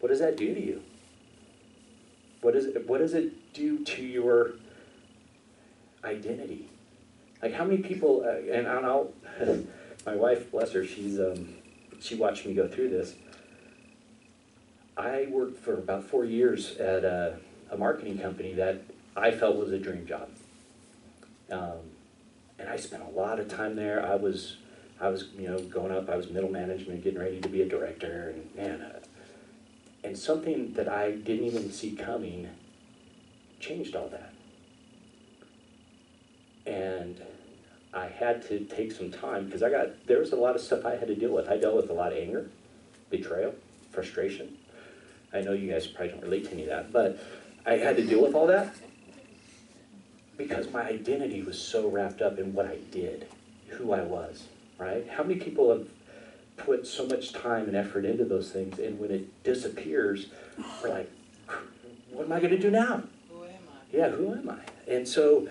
[0.00, 0.82] what does that do to you?
[2.40, 4.52] What, is what does it do to your
[6.04, 6.68] identity?
[7.42, 9.12] Like how many people, uh, and I'll,
[10.06, 11.54] my wife, bless her, she's, um,
[12.00, 13.14] she watched me go through this.
[14.96, 17.38] I worked for about four years at a,
[17.70, 18.82] a marketing company that
[19.16, 20.28] I felt was a dream job.
[21.50, 21.78] Um,
[22.58, 24.04] and I spent a lot of time there.
[24.04, 24.56] I was,
[25.00, 26.08] I was, you know, going up.
[26.10, 28.98] I was middle management, getting ready to be a director, and man, uh,
[30.02, 32.48] and something that I didn't even see coming
[33.60, 34.32] changed all that.
[36.68, 37.20] And
[37.94, 40.84] I had to take some time because I got there was a lot of stuff
[40.84, 41.48] I had to deal with.
[41.48, 42.50] I dealt with a lot of anger,
[43.10, 43.54] betrayal,
[43.90, 44.56] frustration.
[45.32, 47.18] I know you guys probably don't relate to any of that, but
[47.66, 48.74] I had to deal with all that
[50.36, 53.26] because my identity was so wrapped up in what I did,
[53.68, 54.44] who I was,
[54.78, 55.06] right?
[55.08, 55.88] How many people have
[56.56, 60.26] put so much time and effort into those things, and when it disappears,
[60.82, 61.10] we're like,
[62.10, 63.02] what am I going to do now?
[63.30, 63.96] Who am I?
[63.96, 64.58] Yeah, who am I?
[64.90, 65.48] And so,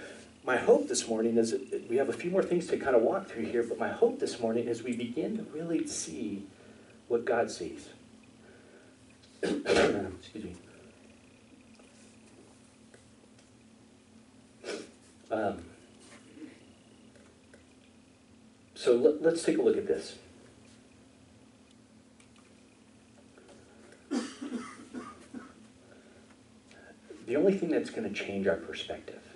[0.47, 1.53] my hope this morning is
[1.89, 4.17] we have a few more things to kind of walk through here, but my hope
[4.17, 6.47] this morning is we begin to really see
[7.09, 7.89] what God sees.
[9.43, 10.55] Excuse me.
[15.29, 15.57] Um,
[18.73, 20.15] so let, let's take a look at this.
[27.27, 29.26] The only thing that's going to change our perspective,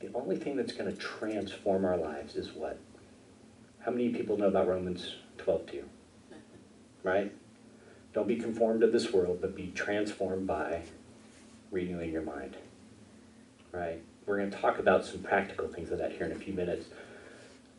[0.00, 2.78] the only thing that's going to transform our lives is what?
[3.80, 5.84] How many people know about Romans 12 2?
[7.02, 7.32] Right?
[8.12, 10.82] Don't be conformed to this world, but be transformed by
[11.70, 12.56] renewing your mind.
[13.72, 14.02] Right?
[14.26, 16.88] We're going to talk about some practical things of that here in a few minutes.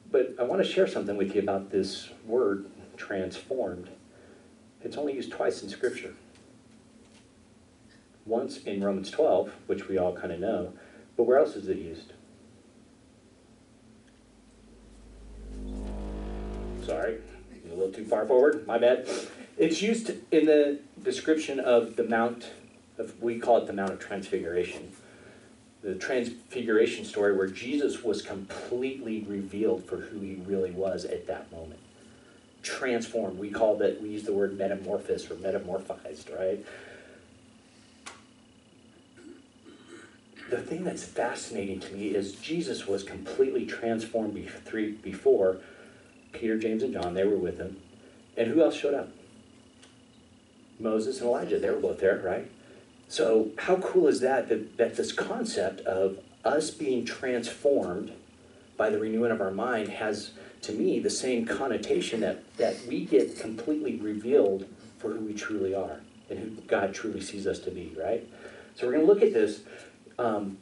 [0.10, 2.66] But I want to share something with you about this word,
[2.98, 3.90] transformed.
[4.84, 6.14] It's only used twice in Scripture.
[8.26, 10.74] Once in Romans 12, which we all kind of know,
[11.22, 12.14] but where else is it used?
[16.84, 17.18] Sorry,
[17.64, 19.08] a little too far forward, my bad.
[19.56, 22.50] It's used in the description of the Mount
[22.98, 24.94] of, we call it the Mount of Transfiguration
[25.84, 31.52] the transfiguration story where Jesus was completely revealed for who he really was at that
[31.52, 31.80] moment.
[32.62, 33.40] Transformed.
[33.40, 36.64] We call that, we use the word metamorphosis or metamorphized, right?
[40.52, 45.58] The thing that's fascinating to me is Jesus was completely transformed before
[46.34, 47.78] Peter, James, and John, they were with him.
[48.36, 49.08] And who else showed up?
[50.78, 52.52] Moses and Elijah, they were both there, right?
[53.08, 58.12] So how cool is that, that, that this concept of us being transformed
[58.76, 60.32] by the renewing of our mind has,
[60.64, 64.66] to me, the same connotation that, that we get completely revealed
[64.98, 68.28] for who we truly are and who God truly sees us to be, right?
[68.76, 69.62] So we're going to look at this.
[70.22, 70.58] Um,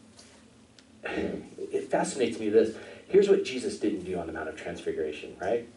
[1.04, 2.76] it fascinates me this.
[3.08, 5.68] Here's what Jesus didn't do on the Mount of Transfiguration, right?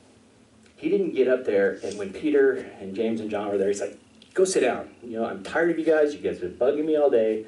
[0.77, 3.81] He didn't get up there, and when Peter and James and John were there, he's
[3.81, 3.99] like,
[4.35, 4.91] go sit down.
[5.03, 6.15] You know, I'm tired of you guys.
[6.15, 7.47] You guys have been bugging me all day.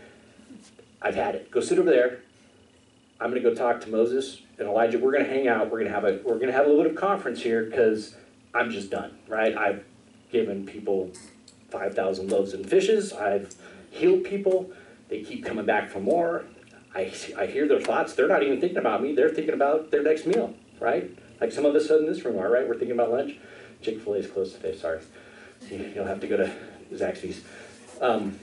[1.03, 1.51] I've had it.
[1.51, 2.21] Go sit over there.
[3.21, 4.99] I'm going to go talk to Moses and Elijah.
[4.99, 5.71] We're going to hang out.
[5.71, 7.65] We're going to have a we're going to have a little bit of conference here
[7.65, 8.17] because
[8.55, 9.17] I'm just done.
[9.29, 9.57] Right?
[9.57, 9.85] I've
[10.33, 11.11] given people
[11.71, 13.13] five thousand loaves and fishes.
[13.13, 13.55] I've
[13.91, 14.71] healed people.
[15.15, 16.45] They keep coming back for more.
[16.93, 18.15] I, I hear their thoughts.
[18.15, 19.15] They're not even thinking about me.
[19.15, 20.55] They're thinking about their next meal.
[20.81, 21.09] Right?
[21.41, 22.51] Like some of us in this room are.
[22.51, 22.67] Right?
[22.67, 23.37] We're thinking about lunch.
[23.81, 24.77] Chick Fil A is closed today.
[24.77, 24.99] Sorry.
[25.71, 26.53] You'll have to go to
[26.93, 27.45] Zaxby's.
[28.01, 28.41] Um,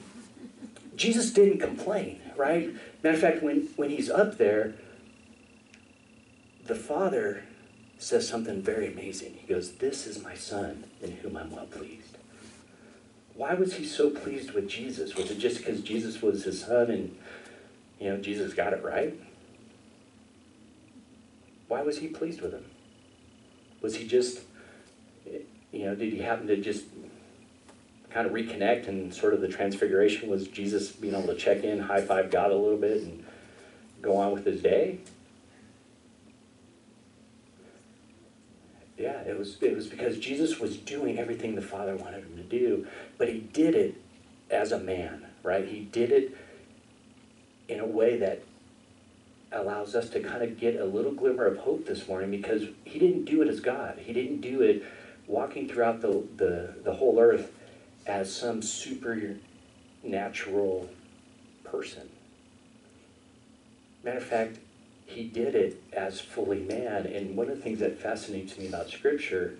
[0.95, 2.73] Jesus didn't complain, right?
[3.03, 4.75] Matter of fact, when, when he's up there,
[6.67, 7.43] the Father
[7.97, 9.39] says something very amazing.
[9.41, 12.10] He goes, This is my Son in whom I'm well pleased.
[13.35, 15.15] Why was he so pleased with Jesus?
[15.15, 17.17] Was it just because Jesus was his son and,
[17.99, 19.19] you know, Jesus got it right?
[21.67, 22.65] Why was he pleased with him?
[23.81, 24.41] Was he just,
[25.71, 26.83] you know, did he happen to just
[28.09, 31.79] kind of reconnect and sort of the transfiguration was Jesus being able to check in,
[31.79, 33.25] high five God a little bit, and
[34.01, 34.99] go on with his day.
[39.01, 42.43] Yeah, it was it was because Jesus was doing everything the Father wanted him to
[42.43, 42.85] do,
[43.17, 43.95] but he did it
[44.51, 45.67] as a man, right?
[45.67, 46.37] He did it
[47.67, 48.43] in a way that
[49.51, 52.99] allows us to kind of get a little glimmer of hope this morning because he
[52.99, 53.97] didn't do it as God.
[53.97, 54.83] He didn't do it
[55.25, 57.51] walking throughout the, the, the whole earth
[58.05, 60.89] as some supernatural
[61.63, 62.07] person.
[64.03, 64.59] Matter of fact,
[65.11, 67.05] he did it as fully man.
[67.05, 69.57] And one of the things that fascinates me about Scripture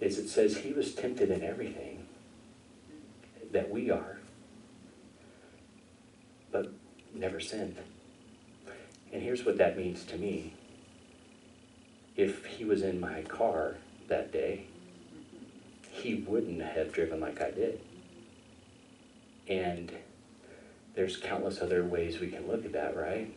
[0.00, 2.06] is it says he was tempted in everything
[3.52, 4.18] that we are,
[6.50, 6.72] but
[7.14, 7.76] never sinned.
[9.12, 10.54] And here's what that means to me.
[12.16, 13.76] If he was in my car
[14.08, 14.66] that day,
[15.90, 17.80] he wouldn't have driven like I did.
[19.48, 19.92] And
[20.94, 23.34] there's countless other ways we can look at that, right?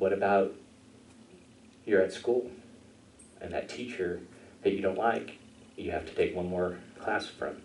[0.00, 0.54] What about
[1.84, 2.50] you're at school
[3.38, 4.20] and that teacher
[4.62, 5.36] that you don't like,
[5.76, 7.58] you have to take one more class from?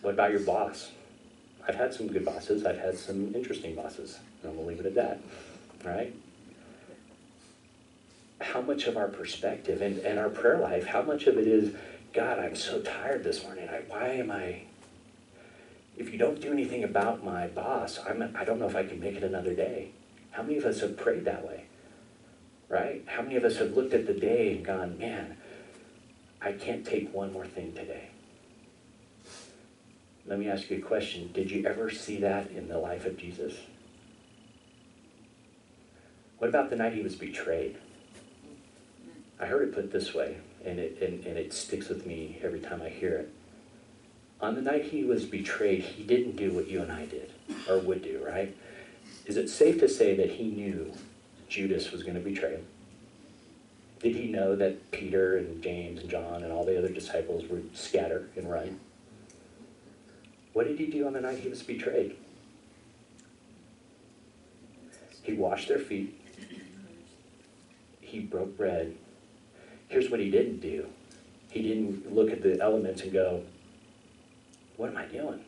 [0.00, 0.90] What about your boss?
[1.68, 4.96] I've had some good bosses, I've had some interesting bosses, and gonna leave it at
[4.96, 5.20] that,
[5.84, 6.12] right?
[8.40, 11.76] How much of our perspective and, and our prayer life, how much of it is,
[12.12, 13.68] God, I'm so tired this morning.
[13.68, 14.62] I, why am I?
[15.96, 18.98] If you don't do anything about my boss, I'm, I don't know if I can
[18.98, 19.92] make it another day.
[20.32, 21.64] How many of us have prayed that way?
[22.68, 23.04] Right?
[23.06, 25.36] How many of us have looked at the day and gone, man,
[26.40, 28.08] I can't take one more thing today?
[30.26, 31.30] Let me ask you a question.
[31.32, 33.54] Did you ever see that in the life of Jesus?
[36.38, 37.76] What about the night he was betrayed?
[39.38, 42.60] I heard it put this way, and it, and, and it sticks with me every
[42.60, 43.32] time I hear it.
[44.40, 47.30] On the night he was betrayed, he didn't do what you and I did,
[47.68, 48.56] or would do, right?
[49.26, 50.92] Is it safe to say that he knew
[51.48, 52.66] Judas was going to betray him?
[54.00, 57.76] Did he know that Peter and James and John and all the other disciples would
[57.76, 58.80] scatter and run?
[60.52, 62.16] What did he do on the night he was betrayed?
[65.22, 66.18] He washed their feet.
[68.00, 68.96] He broke bread.
[69.88, 70.86] Here's what he didn't do.
[71.48, 73.44] He didn't look at the elements and go,
[74.76, 75.44] What am I doing?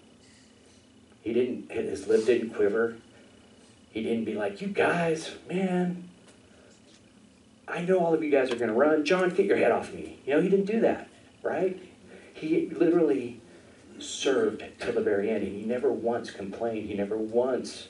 [1.22, 2.96] He didn't, his lip didn't quiver.
[3.94, 6.08] He didn't be like, you guys, man,
[7.68, 9.04] I know all of you guys are going to run.
[9.04, 10.18] John, get your head off me.
[10.26, 11.08] You know, he didn't do that,
[11.44, 11.80] right?
[12.32, 13.40] He literally
[14.00, 15.44] served till the very end.
[15.44, 16.88] And he never once complained.
[16.88, 17.86] He never once,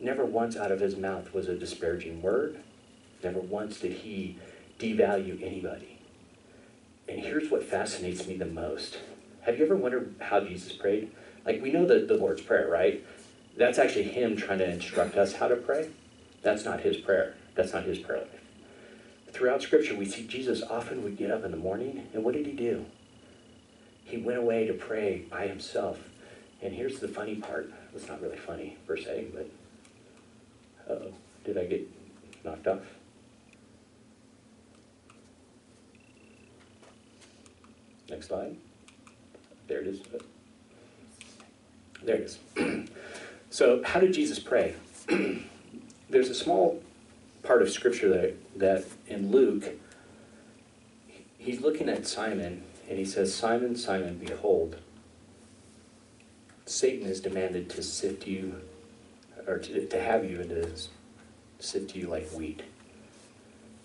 [0.00, 2.58] never once out of his mouth was a disparaging word.
[3.22, 4.38] Never once did he
[4.78, 5.98] devalue anybody.
[7.06, 9.00] And here's what fascinates me the most.
[9.42, 11.12] Have you ever wondered how Jesus prayed?
[11.44, 13.04] Like, we know the, the Lord's Prayer, right?
[13.56, 15.90] That's actually him trying to instruct us how to pray.
[16.42, 17.34] That's not his prayer.
[17.54, 18.40] That's not his prayer life.
[19.30, 22.46] Throughout Scripture, we see Jesus often would get up in the morning, and what did
[22.46, 22.84] he do?
[24.04, 25.98] He went away to pray by himself.
[26.60, 27.72] And here's the funny part.
[27.94, 29.50] It's not really funny per se, but
[30.90, 31.12] oh,
[31.44, 31.88] did I get
[32.44, 32.82] knocked off?
[38.08, 38.56] Next slide.
[39.66, 40.00] There it is.
[42.04, 42.38] There it is.
[43.52, 44.76] So, how did Jesus pray?
[46.08, 46.82] There's a small
[47.42, 49.74] part of scripture that, that in Luke,
[51.36, 54.76] he's looking at Simon and he says, Simon, Simon, behold,
[56.64, 58.62] Satan has demanded to sift you,
[59.46, 60.70] or to, to have you and to
[61.58, 62.62] sift you like wheat.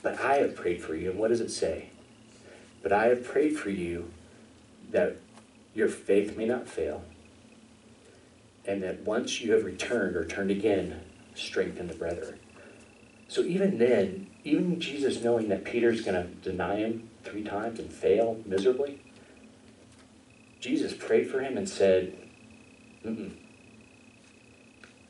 [0.01, 1.10] But I have prayed for you.
[1.10, 1.89] And what does it say?
[2.82, 4.12] But I have prayed for you
[4.91, 5.17] that
[5.75, 7.03] your faith may not fail
[8.67, 11.01] and that once you have returned or turned again,
[11.34, 12.38] strengthen the brethren.
[13.30, 17.91] So even then, even Jesus knowing that Peter's going to deny him three times and
[17.91, 19.01] fail miserably,
[20.60, 22.15] Jesus prayed for him and said,
[23.06, 23.32] Mm-mm.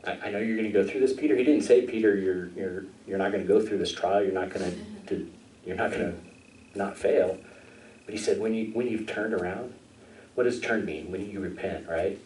[0.05, 1.35] I, I know you're going to go through this, Peter.
[1.35, 4.23] He didn't say, Peter, you're you're you're not going to go through this trial.
[4.23, 5.31] You're not going to
[5.65, 7.37] you're not going to not fail.
[8.05, 9.73] But he said, when you when you've turned around,
[10.35, 11.11] what does turn mean?
[11.11, 12.19] When you repent, right?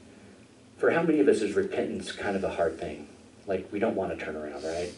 [0.81, 3.07] For how many of us is repentance kind of a hard thing?
[3.45, 4.91] Like we don't want to turn around, right?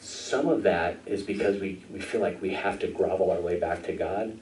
[0.00, 3.58] Some of that is because we, we feel like we have to grovel our way
[3.58, 4.38] back to God.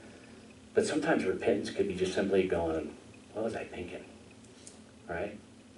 [0.75, 2.93] But sometimes repentance could be just simply going,
[3.33, 4.03] what was I thinking?
[5.09, 5.35] Right?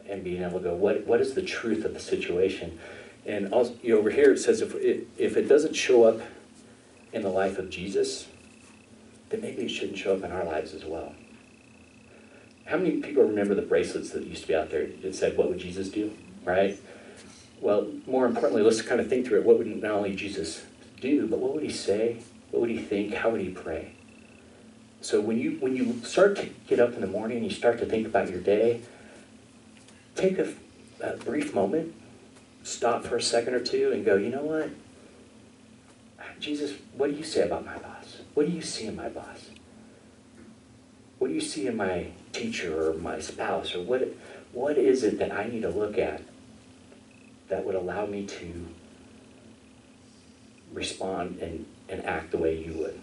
[0.09, 2.77] And being able to go, what, what is the truth of the situation?
[3.25, 6.19] And also, you know, over here it says if it, if it doesn't show up
[7.13, 8.27] in the life of Jesus,
[9.29, 11.13] then maybe it shouldn't show up in our lives as well.
[12.66, 15.49] How many people remember the bracelets that used to be out there that said, What
[15.49, 16.14] would Jesus do?
[16.43, 16.80] Right?
[17.61, 19.45] Well, more importantly, let's kind of think through it.
[19.45, 20.66] What would not only Jesus
[20.99, 22.18] do, but what would he say?
[22.51, 23.14] What would he think?
[23.14, 23.93] How would he pray?
[25.01, 27.80] So when you when you start to get up in the morning and you start
[27.80, 28.82] to think about your day,
[30.16, 30.53] take a,
[31.01, 31.93] a brief moment
[32.64, 34.70] stop for a second or two and go, you know what?
[36.39, 38.18] Jesus, what do you say about my boss?
[38.34, 39.49] What do you see in my boss?
[41.20, 43.73] What do you see in my teacher or my spouse?
[43.73, 44.07] Or what,
[44.51, 46.21] what is it that I need to look at
[47.47, 48.67] that would allow me to
[50.73, 52.99] respond and, and act the way you would?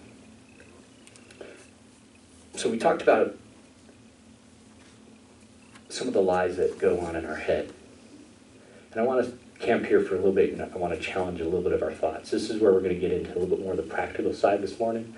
[2.56, 3.36] So we talked about
[5.88, 7.72] some of the lies that go on in our head.
[8.92, 11.40] And I want to camp here for a little bit and I want to challenge
[11.40, 12.30] a little bit of our thoughts.
[12.30, 14.32] This is where we're going to get into a little bit more of the practical
[14.32, 15.14] side this morning.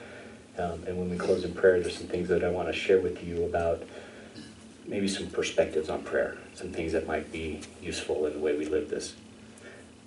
[0.59, 3.01] Um, and when we close in prayer, there's some things that I want to share
[3.01, 3.83] with you about
[4.87, 8.67] maybe some perspectives on prayer, some things that might be useful in the way we
[8.67, 9.15] live this.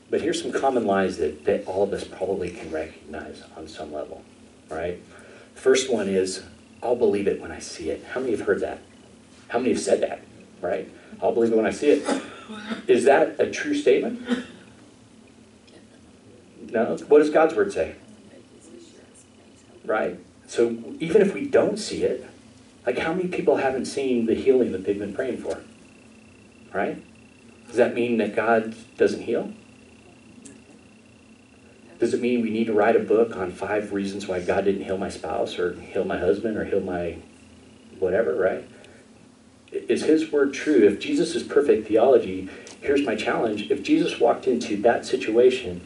[0.09, 3.91] But here's some common lies that, that all of us probably can recognize on some
[3.91, 4.23] level,
[4.69, 5.01] right?
[5.55, 6.43] First one is,
[6.83, 8.03] I'll believe it when I see it.
[8.11, 8.81] How many have heard that?
[9.47, 10.21] How many have said that,
[10.61, 10.89] right?
[11.21, 12.23] I'll believe it when I see it.
[12.87, 14.45] Is that a true statement?
[16.69, 16.97] No.
[17.07, 17.95] What does God's word say?
[19.85, 20.19] Right?
[20.47, 22.27] So even if we don't see it,
[22.85, 25.61] like how many people haven't seen the healing that they've been praying for?
[26.73, 27.03] Right?
[27.67, 29.51] Does that mean that God doesn't heal?
[31.99, 34.83] Does it mean we need to write a book on five reasons why God didn't
[34.83, 37.17] heal my spouse or heal my husband or heal my
[37.99, 38.67] whatever, right?
[39.71, 40.85] Is his word true?
[40.85, 42.49] If Jesus is perfect theology,
[42.81, 43.71] here's my challenge.
[43.71, 45.81] If Jesus walked into that situation,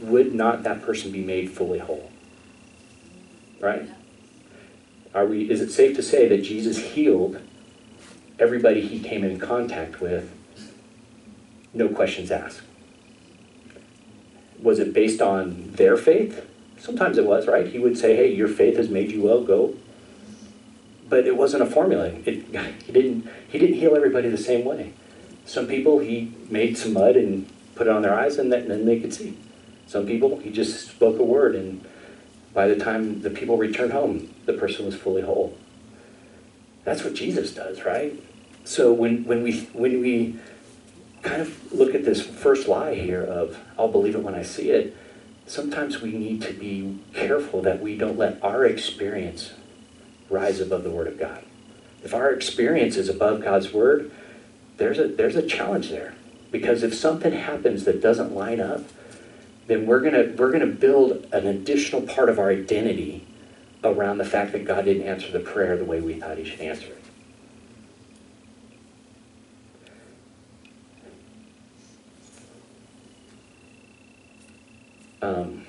[0.00, 2.10] would not that person be made fully whole?
[3.60, 3.88] Right?
[5.18, 7.40] Are we is it safe to say that Jesus healed
[8.38, 10.32] everybody he came in contact with,
[11.74, 12.62] no questions asked?
[14.62, 16.48] Was it based on their faith?
[16.78, 17.66] Sometimes it was, right?
[17.66, 19.74] He would say, Hey, your faith has made you well, go.
[21.08, 22.10] But it wasn't a formula.
[22.24, 22.44] It,
[22.86, 24.92] he, didn't, he didn't heal everybody the same way.
[25.44, 29.00] Some people, he made some mud and put it on their eyes, and, then they
[29.00, 29.36] could see.
[29.88, 31.84] Some people, he just spoke a word, and
[32.54, 35.56] by the time the people returned home, the person was fully whole.
[36.84, 38.18] That's what Jesus does, right?
[38.64, 40.38] So when, when, we, when we
[41.22, 44.70] kind of look at this first lie here of, I'll believe it when I see
[44.70, 44.96] it,
[45.46, 49.52] sometimes we need to be careful that we don't let our experience
[50.30, 51.44] rise above the Word of God.
[52.04, 54.10] If our experience is above God's Word,
[54.76, 56.14] there's a, there's a challenge there.
[56.50, 58.84] Because if something happens that doesn't line up,
[59.68, 63.24] then we're gonna we're gonna build an additional part of our identity
[63.84, 66.60] around the fact that God didn't answer the prayer the way we thought He should
[66.60, 67.04] answer it.
[75.20, 75.66] Um,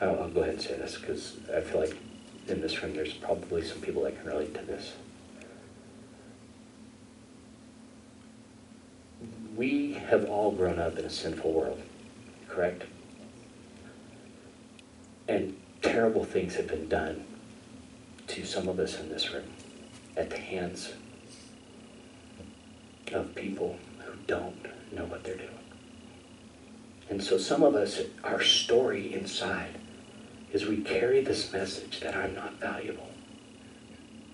[0.00, 1.96] I'll, I'll go ahead and say this because I feel like
[2.48, 4.94] in this room there's probably some people that can relate to this.
[9.58, 11.82] We have all grown up in a sinful world,
[12.48, 12.84] correct?
[15.26, 17.24] And terrible things have been done
[18.28, 19.50] to some of us in this room
[20.16, 20.92] at the hands
[23.12, 25.48] of people who don't know what they're doing.
[27.10, 29.74] And so some of us, our story inside
[30.52, 33.08] is we carry this message that I'm not valuable,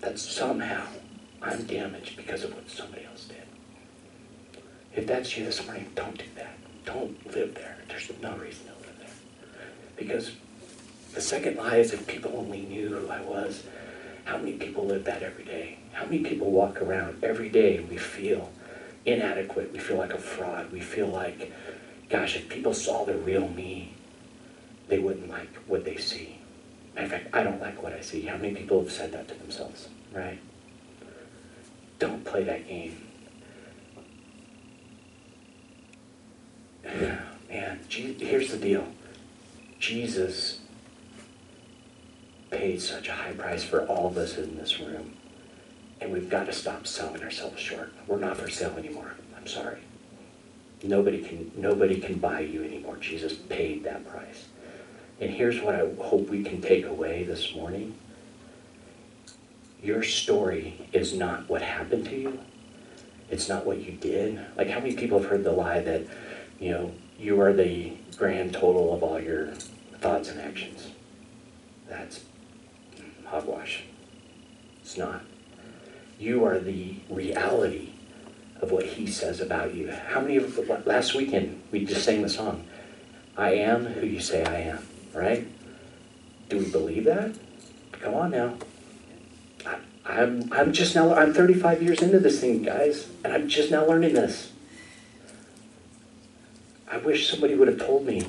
[0.01, 0.85] that somehow
[1.41, 3.44] I'm damaged because of what somebody else did.
[4.95, 6.55] If that's you this morning, don't do that.
[6.85, 7.77] Don't live there.
[7.89, 9.09] There's no reason to live there.
[9.97, 10.31] Because
[11.13, 13.63] the second lie is if people only knew who I was.
[14.23, 15.79] How many people live that every day?
[15.91, 18.51] How many people walk around every day and we feel
[19.05, 19.71] inadequate?
[19.71, 20.71] We feel like a fraud.
[20.71, 21.51] We feel like,
[22.09, 23.93] gosh, if people saw the real me,
[24.87, 26.39] they wouldn't like what they see.
[26.95, 28.21] Matter of fact, I don't like what I see.
[28.21, 30.39] How many people have said that to themselves, right?
[31.99, 33.01] Don't play that game.
[37.49, 38.87] Man, here's the deal.
[39.79, 40.59] Jesus
[42.49, 45.13] paid such a high price for all of us in this room.
[46.01, 47.93] And we've got to stop selling ourselves short.
[48.07, 49.15] We're not for sale anymore.
[49.37, 49.79] I'm sorry.
[50.83, 52.97] Nobody can nobody can buy you anymore.
[52.97, 54.45] Jesus paid that price.
[55.19, 57.95] And here's what I hope we can take away this morning.
[59.81, 62.39] Your story is not what happened to you.
[63.31, 64.39] It's not what you did.
[64.57, 66.03] Like how many people have heard the lie that
[66.59, 69.47] you know, you are the grand total of all your
[69.99, 70.91] thoughts and actions.
[71.87, 72.23] That's
[73.25, 73.83] hogwash.
[74.81, 75.23] It's not.
[76.19, 77.89] You are the reality
[78.61, 79.91] of what he says about you.
[79.91, 82.65] How many of last weekend we just sang the song,
[83.37, 85.47] I am who you say I am, right?
[86.49, 87.35] Do we believe that?
[87.91, 88.55] Come on now.
[89.65, 93.71] I, I'm I'm just now I'm 35 years into this thing, guys, and I'm just
[93.71, 94.51] now learning this.
[96.97, 98.25] Wish somebody would have told me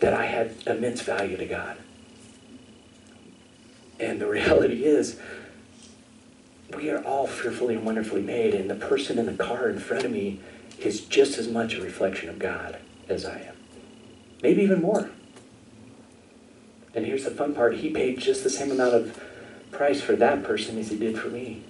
[0.00, 1.76] that I had immense value to God.
[4.00, 5.18] And the reality is,
[6.74, 10.04] we are all fearfully and wonderfully made, and the person in the car in front
[10.04, 10.40] of me
[10.78, 12.78] is just as much a reflection of God
[13.08, 13.54] as I am.
[14.42, 15.10] Maybe even more.
[16.94, 19.22] And here's the fun part He paid just the same amount of
[19.70, 21.62] price for that person as He did for me.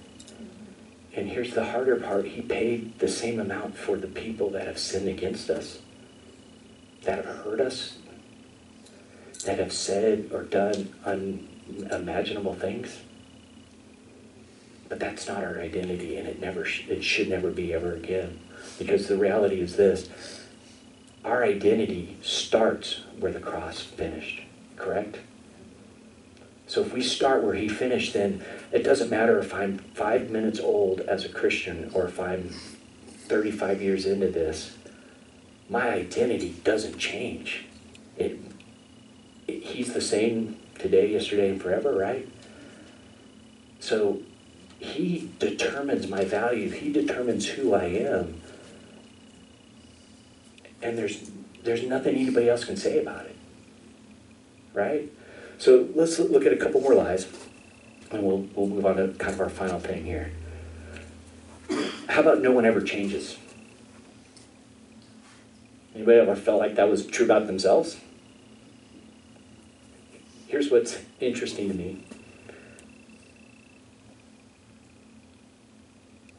[1.15, 4.79] And here's the harder part He paid the same amount for the people that have
[4.79, 5.79] sinned against us,
[7.03, 7.97] that have hurt us,
[9.45, 13.01] that have said or done unimaginable things.
[14.89, 18.39] But that's not our identity, and it never sh- it should never be ever again.
[18.77, 20.09] Because the reality is this:
[21.25, 24.41] our identity starts where the cross finished.
[24.75, 25.19] Correct?
[26.67, 30.59] So if we start where he finished, then it doesn't matter if I'm five minutes
[30.59, 32.49] old as a Christian or if I'm
[33.27, 34.75] 35 years into this.
[35.73, 37.65] My identity doesn't change.
[38.15, 38.39] It,
[39.47, 42.29] it, he's the same today, yesterday, and forever, right?
[43.79, 44.19] So
[44.77, 46.69] he determines my value.
[46.69, 48.39] He determines who I am.
[50.83, 51.31] And there's
[51.63, 53.35] there's nothing anybody else can say about it.
[54.75, 55.11] Right?
[55.57, 57.27] So let's look at a couple more lies,
[58.11, 60.33] and we'll, we'll move on to kind of our final thing here.
[62.09, 63.37] How about no one ever changes?
[65.95, 67.97] Anybody ever felt like that was true about themselves?
[70.47, 72.03] Here's what's interesting to me.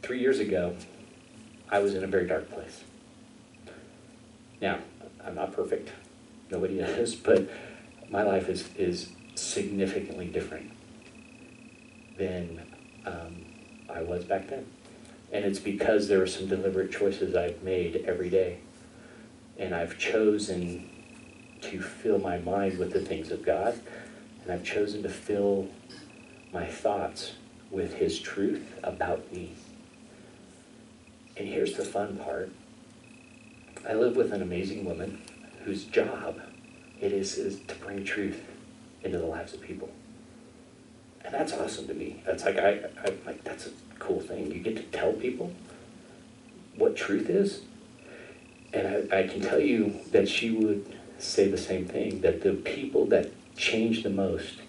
[0.02, 0.76] Three years ago,
[1.70, 2.82] I was in a very dark place.
[4.60, 4.78] Now,
[5.24, 5.90] I'm not perfect.
[6.50, 7.48] Nobody is, but
[8.10, 10.70] my life is, is significantly different
[12.18, 12.62] than
[13.06, 13.44] um,
[13.88, 14.66] I was back then.
[15.32, 18.58] And it's because there are some deliberate choices I've made every day.
[19.58, 20.88] And I've chosen
[21.62, 23.78] to fill my mind with the things of God.
[24.42, 25.68] And I've chosen to fill
[26.52, 27.32] my thoughts
[27.70, 29.54] with His truth about me.
[31.36, 32.50] And here's the fun part
[33.88, 35.20] I live with an amazing woman
[35.64, 36.40] whose job
[37.00, 38.40] it is, is to bring truth
[39.02, 39.90] into the lives of people.
[41.24, 42.22] And that's awesome to me.
[42.24, 44.50] That's like I, I like that's a cool thing.
[44.50, 45.52] You get to tell people
[46.76, 47.62] what truth is.
[48.74, 52.52] And I, I can tell you that she would say the same thing, that the
[52.52, 54.60] people that change the most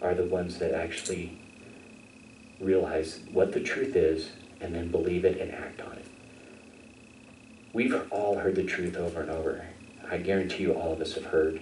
[0.00, 1.38] are the ones that actually
[2.58, 4.30] realize what the truth is
[4.60, 6.06] and then believe it and act on it.
[7.72, 9.66] We've all heard the truth over and over.
[10.10, 11.60] I guarantee you all of us have heard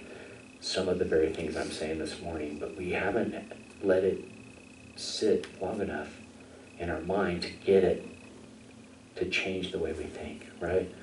[0.61, 3.35] some of the very things I'm saying this morning, but we haven't
[3.81, 4.23] let it
[4.95, 6.09] sit long enough
[6.79, 8.05] in our mind to get it
[9.15, 10.93] to change the way we think, right?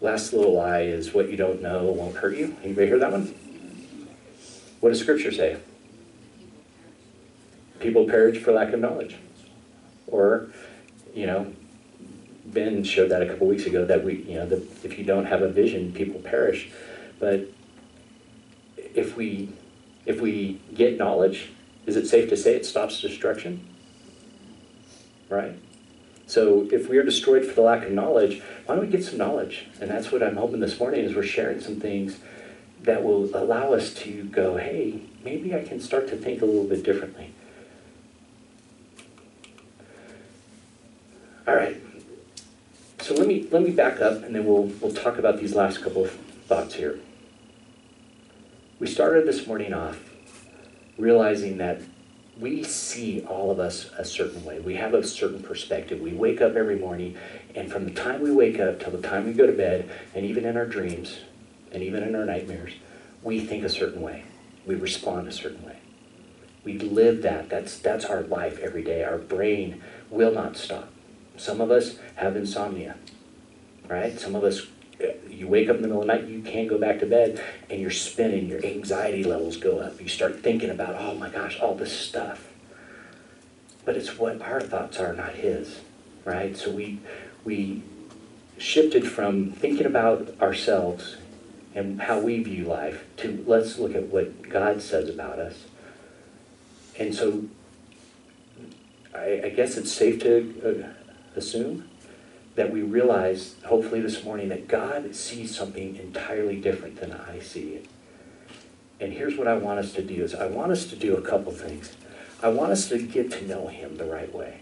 [0.00, 2.56] Last little lie is what you don't know won't hurt you.
[2.62, 3.34] Anybody hear that one?
[4.80, 5.58] What does Scripture say?
[7.80, 9.16] People perish for lack of knowledge.
[10.06, 10.48] Or,
[11.14, 11.52] you know,
[12.46, 15.26] Ben showed that a couple weeks ago that we, you know, the, if you don't
[15.26, 16.70] have a vision, people perish.
[17.18, 17.48] But
[18.94, 19.50] if we
[20.06, 21.50] if we get knowledge,
[21.86, 23.66] is it safe to say it stops destruction?
[25.28, 25.56] Right?
[26.30, 29.18] So if we are destroyed for the lack of knowledge, why don't we get some
[29.18, 29.66] knowledge?
[29.80, 32.18] And that's what I'm hoping this morning is we're sharing some things
[32.84, 36.68] that will allow us to go, hey, maybe I can start to think a little
[36.68, 37.32] bit differently.
[41.48, 41.82] All right.
[43.00, 45.82] So let me let me back up and then we'll we'll talk about these last
[45.82, 46.12] couple of
[46.46, 47.00] thoughts here.
[48.78, 49.98] We started this morning off
[50.96, 51.80] realizing that
[52.40, 54.58] we see all of us a certain way.
[54.60, 56.00] We have a certain perspective.
[56.00, 57.16] We wake up every morning,
[57.54, 60.24] and from the time we wake up till the time we go to bed, and
[60.24, 61.18] even in our dreams,
[61.70, 62.72] and even in our nightmares,
[63.22, 64.24] we think a certain way.
[64.66, 65.76] We respond a certain way.
[66.64, 67.48] We live that.
[67.48, 69.04] That's that's our life every day.
[69.04, 70.90] Our brain will not stop.
[71.36, 72.96] Some of us have insomnia,
[73.88, 74.18] right?
[74.18, 74.66] Some of us,
[75.40, 77.42] you wake up in the middle of the night, you can't go back to bed,
[77.70, 79.98] and you're spinning, your anxiety levels go up.
[79.98, 82.46] You start thinking about, oh my gosh, all this stuff.
[83.86, 85.80] But it's what our thoughts are, not his,
[86.26, 86.54] right?
[86.54, 87.00] So we,
[87.42, 87.82] we
[88.58, 91.16] shifted from thinking about ourselves
[91.74, 95.64] and how we view life to let's look at what God says about us.
[96.98, 97.44] And so
[99.14, 101.89] I, I guess it's safe to uh, assume
[102.54, 107.74] that we realize, hopefully this morning, that God sees something entirely different than I see
[107.74, 107.86] it.
[108.98, 111.22] And here's what I want us to do is I want us to do a
[111.22, 111.96] couple things.
[112.42, 114.60] I want us to get to know him the right way.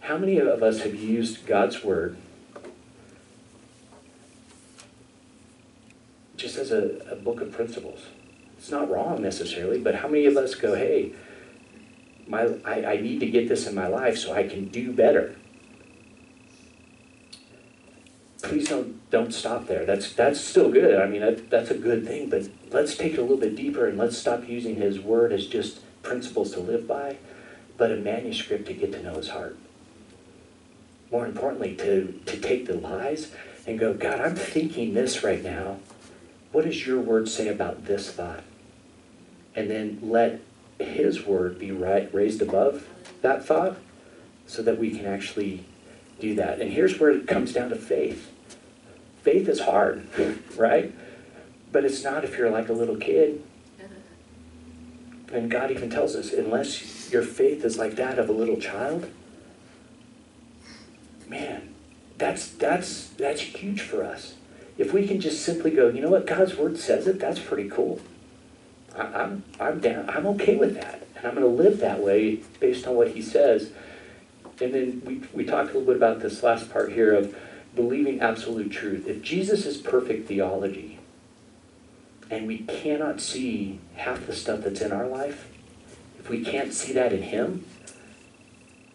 [0.00, 2.16] How many of us have used God's word
[6.36, 8.06] just as a, a book of principles.
[8.58, 11.12] It's not wrong necessarily, but how many of us go, hey,
[12.26, 15.36] my, I, I need to get this in my life so I can do better?
[18.48, 19.84] Please don't don't stop there.
[19.84, 21.00] That's that's still good.
[21.00, 23.86] I mean, that, that's a good thing, but let's take it a little bit deeper
[23.86, 27.16] and let's stop using his word as just principles to live by,
[27.76, 29.58] but a manuscript to get to know his heart.
[31.10, 33.32] More importantly, to, to take the lies
[33.66, 35.78] and go, God, I'm thinking this right now.
[36.52, 38.44] What does your word say about this thought?
[39.54, 40.40] And then let
[40.78, 42.86] his word be right, raised above
[43.22, 43.78] that thought
[44.46, 45.64] so that we can actually
[46.20, 46.60] do that.
[46.60, 48.30] And here's where it comes down to faith.
[49.26, 50.06] Faith is hard,
[50.56, 50.94] right?
[51.72, 53.42] But it's not if you're like a little kid.
[55.32, 59.10] And God even tells us, unless your faith is like that of a little child,
[61.26, 61.74] man,
[62.18, 64.34] that's that's that's huge for us.
[64.78, 67.68] If we can just simply go, you know what, God's word says it, that's pretty
[67.68, 68.00] cool.
[68.96, 70.08] I, I'm I'm down.
[70.08, 73.22] I'm okay with that, and I'm going to live that way based on what He
[73.22, 73.72] says.
[74.60, 77.36] And then we we talked a little bit about this last part here of
[77.76, 79.06] believing absolute truth.
[79.06, 80.98] If Jesus is perfect theology,
[82.30, 85.48] and we cannot see half the stuff that's in our life,
[86.18, 87.64] if we can't see that in Him,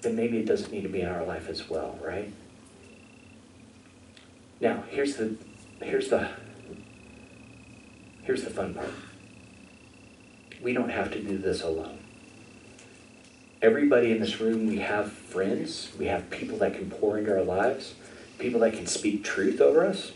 [0.02, 2.34] then maybe it doesn't need to be in our life as well, right?
[4.60, 5.36] Now, here's the
[5.82, 6.30] here's the
[8.24, 8.92] here's the fun part.
[10.62, 12.00] We don't have to do this alone.
[13.62, 17.44] Everybody in this room, we have friends, we have people that can pour into our
[17.44, 17.94] lives,
[18.42, 20.12] people that can speak truth over us.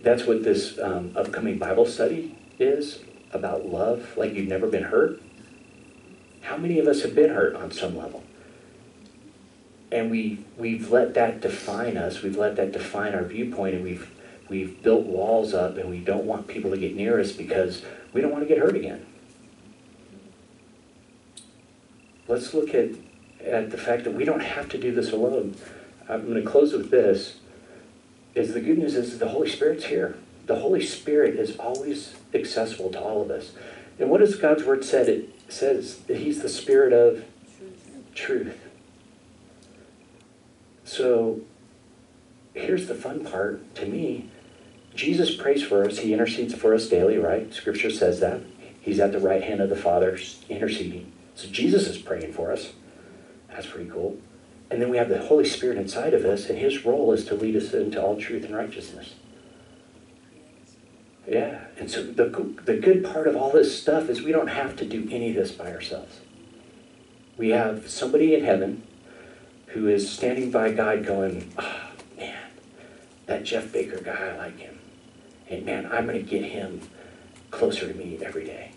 [0.00, 3.00] That's what this um, upcoming Bible study is
[3.32, 5.20] about love, like you've never been hurt.
[6.42, 8.22] How many of us have been hurt on some level?
[9.92, 12.22] And we we've let that define us.
[12.22, 14.08] We've let that define our viewpoint, and we've
[14.48, 18.20] we've built walls up, and we don't want people to get near us because we
[18.20, 19.04] don't want to get hurt again.
[22.28, 22.90] Let's look at
[23.44, 25.56] at the fact that we don't have to do this alone.
[26.10, 27.36] I'm going to close with this.
[28.34, 30.16] Is the good news is the Holy Spirit's here.
[30.46, 33.52] The Holy Spirit is always accessible to all of us.
[33.98, 35.08] And what does God's word said?
[35.08, 37.24] It says that He's the Spirit of
[38.14, 38.58] truth.
[40.84, 41.40] So
[42.54, 44.28] here's the fun part to me.
[44.94, 45.98] Jesus prays for us.
[45.98, 47.52] He intercedes for us daily, right?
[47.54, 48.40] Scripture says that.
[48.80, 51.12] He's at the right hand of the Father interceding.
[51.36, 52.72] So Jesus is praying for us.
[53.48, 54.18] That's pretty cool.
[54.70, 57.34] And then we have the Holy Spirit inside of us, and his role is to
[57.34, 59.14] lead us into all truth and righteousness.
[61.26, 62.24] Yeah, and so the,
[62.64, 65.36] the good part of all this stuff is we don't have to do any of
[65.36, 66.20] this by ourselves.
[67.36, 68.82] We have somebody in heaven
[69.68, 72.50] who is standing by God going, oh, man,
[73.26, 74.78] that Jeff Baker guy, I like him.
[75.48, 76.80] And man, I'm going to get him
[77.50, 78.72] closer to me every day.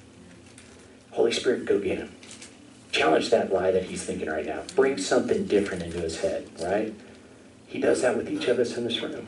[1.11, 2.11] Holy Spirit, go get him
[2.93, 4.61] challenge that lie that he's thinking right now.
[4.75, 6.93] Bring something different into his head, right?
[7.67, 9.27] He does that with each of us in this room.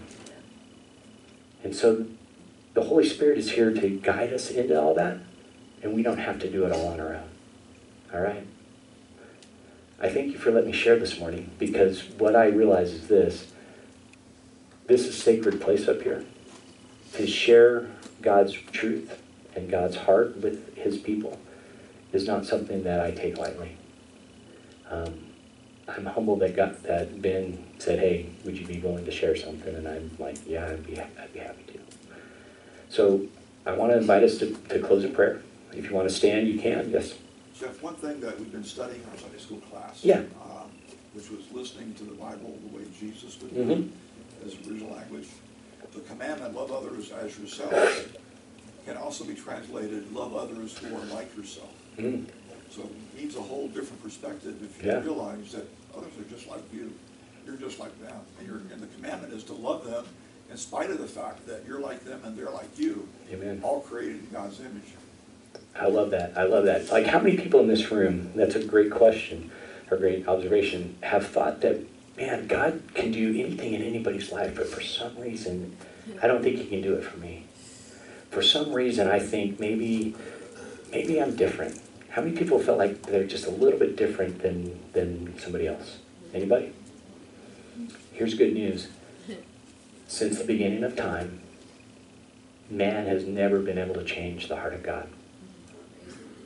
[1.64, 2.06] And so
[2.76, 5.18] the Holy Spirit is here to guide us into all that,
[5.82, 7.30] and we don't have to do it all on our own.
[8.14, 8.46] All right?
[10.00, 13.52] I thank you for letting me share this morning because what I realize is this
[14.88, 16.24] this is a sacred place up here
[17.14, 17.90] to share
[18.22, 19.20] God's truth
[19.56, 21.40] and God's heart with his people
[22.16, 23.76] is not something that I take lightly.
[24.90, 25.14] Um,
[25.88, 29.76] I'm humbled that got that Ben said, "Hey, would you be willing to share something?"
[29.76, 31.80] And I'm like, "Yeah, I'd be I'd be happy to."
[32.90, 33.28] So
[33.66, 35.42] I want to invite us to, to close in prayer.
[35.74, 36.90] If you want to stand, you can.
[36.90, 37.16] Yes.
[37.60, 40.20] Jeff, one thing that we've been studying in our Sunday school class, Yeah.
[40.44, 40.70] um,
[41.14, 43.68] which was listening to the Bible the way Jesus would Mhm.
[43.68, 43.90] do
[44.44, 45.28] it, as original language.
[45.94, 48.10] The commandment, love others as yourself,
[48.86, 51.72] can also be translated, love others who are like yourself.
[51.98, 52.26] Mm.
[52.70, 55.02] So it needs a whole different perspective if you Yeah.
[55.02, 55.66] realize that
[55.96, 56.92] others are just like you.
[57.46, 58.20] You're just like them.
[58.40, 60.06] And, you're, and the commandment is to love them
[60.50, 63.08] in spite of the fact that you're like them and they're like you.
[63.32, 63.62] Amen.
[63.64, 64.94] All created in God's image.
[65.80, 66.34] I love that.
[66.38, 66.90] I love that.
[66.90, 69.52] Like, how many people in this room, that's a great question
[69.92, 71.82] or great observation, have thought that,
[72.18, 75.76] man, God can do anything in anybody's life, but for some reason,
[76.22, 77.46] I don't think He can do it for me.
[78.32, 80.16] For some reason, I think maybe,
[80.92, 81.80] maybe I'm different.
[82.16, 85.98] How many people felt like they're just a little bit different than, than somebody else?
[86.34, 86.72] Anybody?
[88.14, 88.88] Here's good news.
[90.08, 91.42] Since the beginning of time,
[92.70, 95.10] man has never been able to change the heart of God.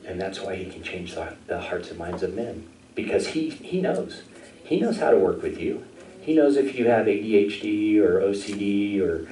[0.04, 2.68] And that's why he can change the, the hearts and minds of men.
[2.96, 4.22] Because he, he knows.
[4.64, 5.84] He knows how to work with you.
[6.20, 9.28] He knows if you have ADHD or OCD or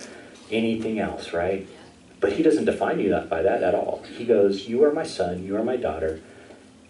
[0.53, 1.69] anything else, right?
[2.21, 4.03] But he doesn't define you that by that at all.
[4.17, 6.21] He goes, You are my son, you are my daughter.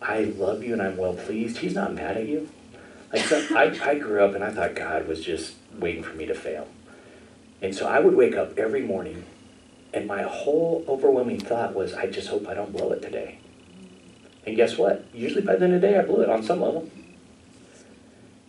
[0.01, 1.59] I love you and I'm well pleased.
[1.59, 2.49] He's not mad at you.
[3.13, 6.27] Like so, I, I grew up and I thought God was just waiting for me
[6.27, 6.69] to fail.
[7.61, 9.25] And so I would wake up every morning
[9.93, 13.39] and my whole overwhelming thought was, I just hope I don't blow it today.
[14.47, 15.07] And guess what?
[15.13, 16.91] Usually by the end of the day, I blew it on some level.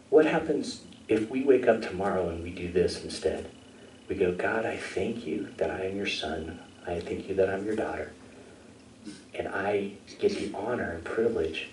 [0.10, 3.50] What happens if we wake up tomorrow and we do this instead?
[4.08, 6.60] We go, God, I thank you that I am your son.
[6.88, 8.12] I thank you that I'm your daughter.
[9.34, 11.70] And I get the honor and privilege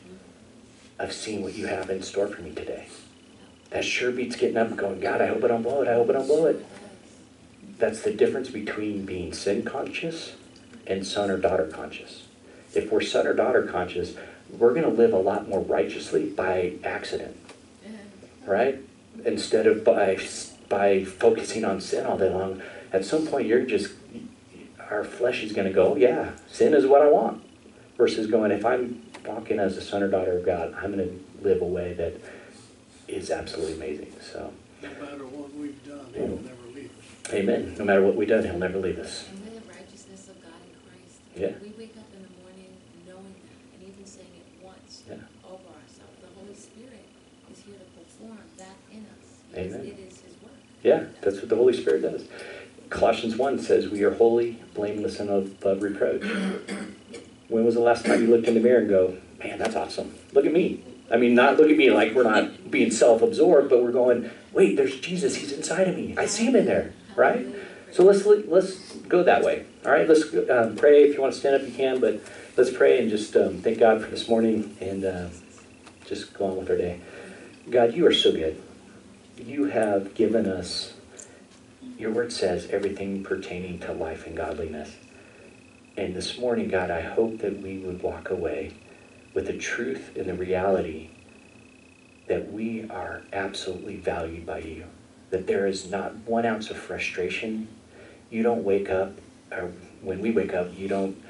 [0.98, 2.88] of seeing what you have in store for me today.
[3.70, 5.88] That sure beats getting up and going, God, I hope I don't blow it.
[5.88, 6.64] I hope I don't blow it.
[7.78, 10.34] That's the difference between being sin conscious
[10.86, 12.26] and son or daughter conscious.
[12.74, 14.14] If we're son or daughter conscious,
[14.50, 17.36] we're going to live a lot more righteously by accident,
[18.46, 18.78] right?
[19.24, 20.18] Instead of by
[20.68, 22.62] by focusing on sin all day long.
[22.92, 23.92] At some point, you're just
[24.90, 27.42] our flesh is going to go, yeah, sin is what I want,
[27.96, 31.44] versus going, if I'm walking as a son or daughter of God, I'm going to
[31.46, 32.14] live a way that
[33.08, 34.12] is absolutely amazing.
[34.20, 37.32] So, No matter what we've done, He will never leave us.
[37.34, 37.74] Amen.
[37.78, 39.26] No matter what we've done, He'll never leave us.
[39.30, 41.18] And we're the righteousness of God in Christ.
[41.34, 41.52] Yeah.
[41.62, 42.70] We wake up in the morning
[43.06, 45.16] knowing that, and even saying it once Yeah.
[45.44, 46.14] over ourselves.
[46.22, 47.06] The Holy Spirit
[47.50, 49.26] is here to perform that in us.
[49.56, 49.80] Amen.
[49.86, 50.52] it is His work.
[50.82, 52.26] Yeah, that's what the Holy Spirit does.
[52.90, 56.22] Colossians 1 says, We are holy, blameless, and above reproach.
[57.48, 60.14] When was the last time you looked in the mirror and go, Man, that's awesome.
[60.32, 60.82] Look at me.
[61.10, 64.30] I mean, not look at me like we're not being self absorbed, but we're going,
[64.52, 65.36] Wait, there's Jesus.
[65.36, 66.14] He's inside of me.
[66.16, 67.46] I see him in there, right?
[67.92, 69.64] So let's let's go that way.
[69.84, 71.04] All right, let's um, pray.
[71.04, 72.20] If you want to stand up, you can, but
[72.56, 75.28] let's pray and just um, thank God for this morning and uh,
[76.04, 77.00] just go on with our day.
[77.70, 78.60] God, you are so good.
[79.38, 80.94] You have given us
[81.98, 84.96] your word says everything pertaining to life and godliness.
[85.96, 88.74] And this morning, God, I hope that we would walk away
[89.32, 91.08] with the truth and the reality
[92.26, 94.84] that we are absolutely valued by you.
[95.30, 97.68] That there is not one ounce of frustration.
[98.30, 99.12] You don't wake up,
[99.50, 99.72] or
[100.02, 101.22] when we wake up, you don't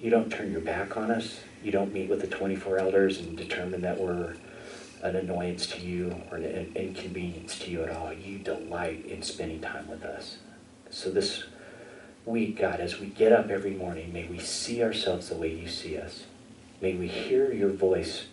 [0.00, 1.40] you don't turn your back on us.
[1.62, 4.34] You don't meet with the 24 elders and determine that we're
[5.02, 8.12] an annoyance to you or an inconvenience to you at all.
[8.12, 10.38] You delight in spending time with us.
[10.90, 11.44] So this
[12.26, 15.68] week, God, as we get up every morning, may we see ourselves the way you
[15.68, 16.24] see us.
[16.80, 18.26] May we hear your voice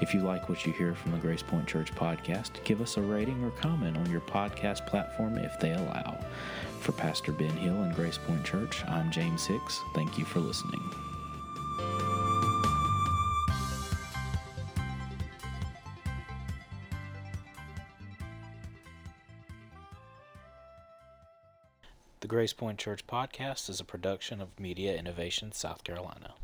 [0.00, 3.44] If you like what you hear from the GracePoint Church podcast, give us a rating
[3.44, 6.18] or comment on your podcast platform if they allow.
[6.86, 9.80] For Pastor Ben Hill and GracePoint Church, I'm James Hicks.
[9.92, 10.80] Thank you for listening.
[22.20, 26.34] The GracePoint Church podcast is a production of Media Innovation South Carolina.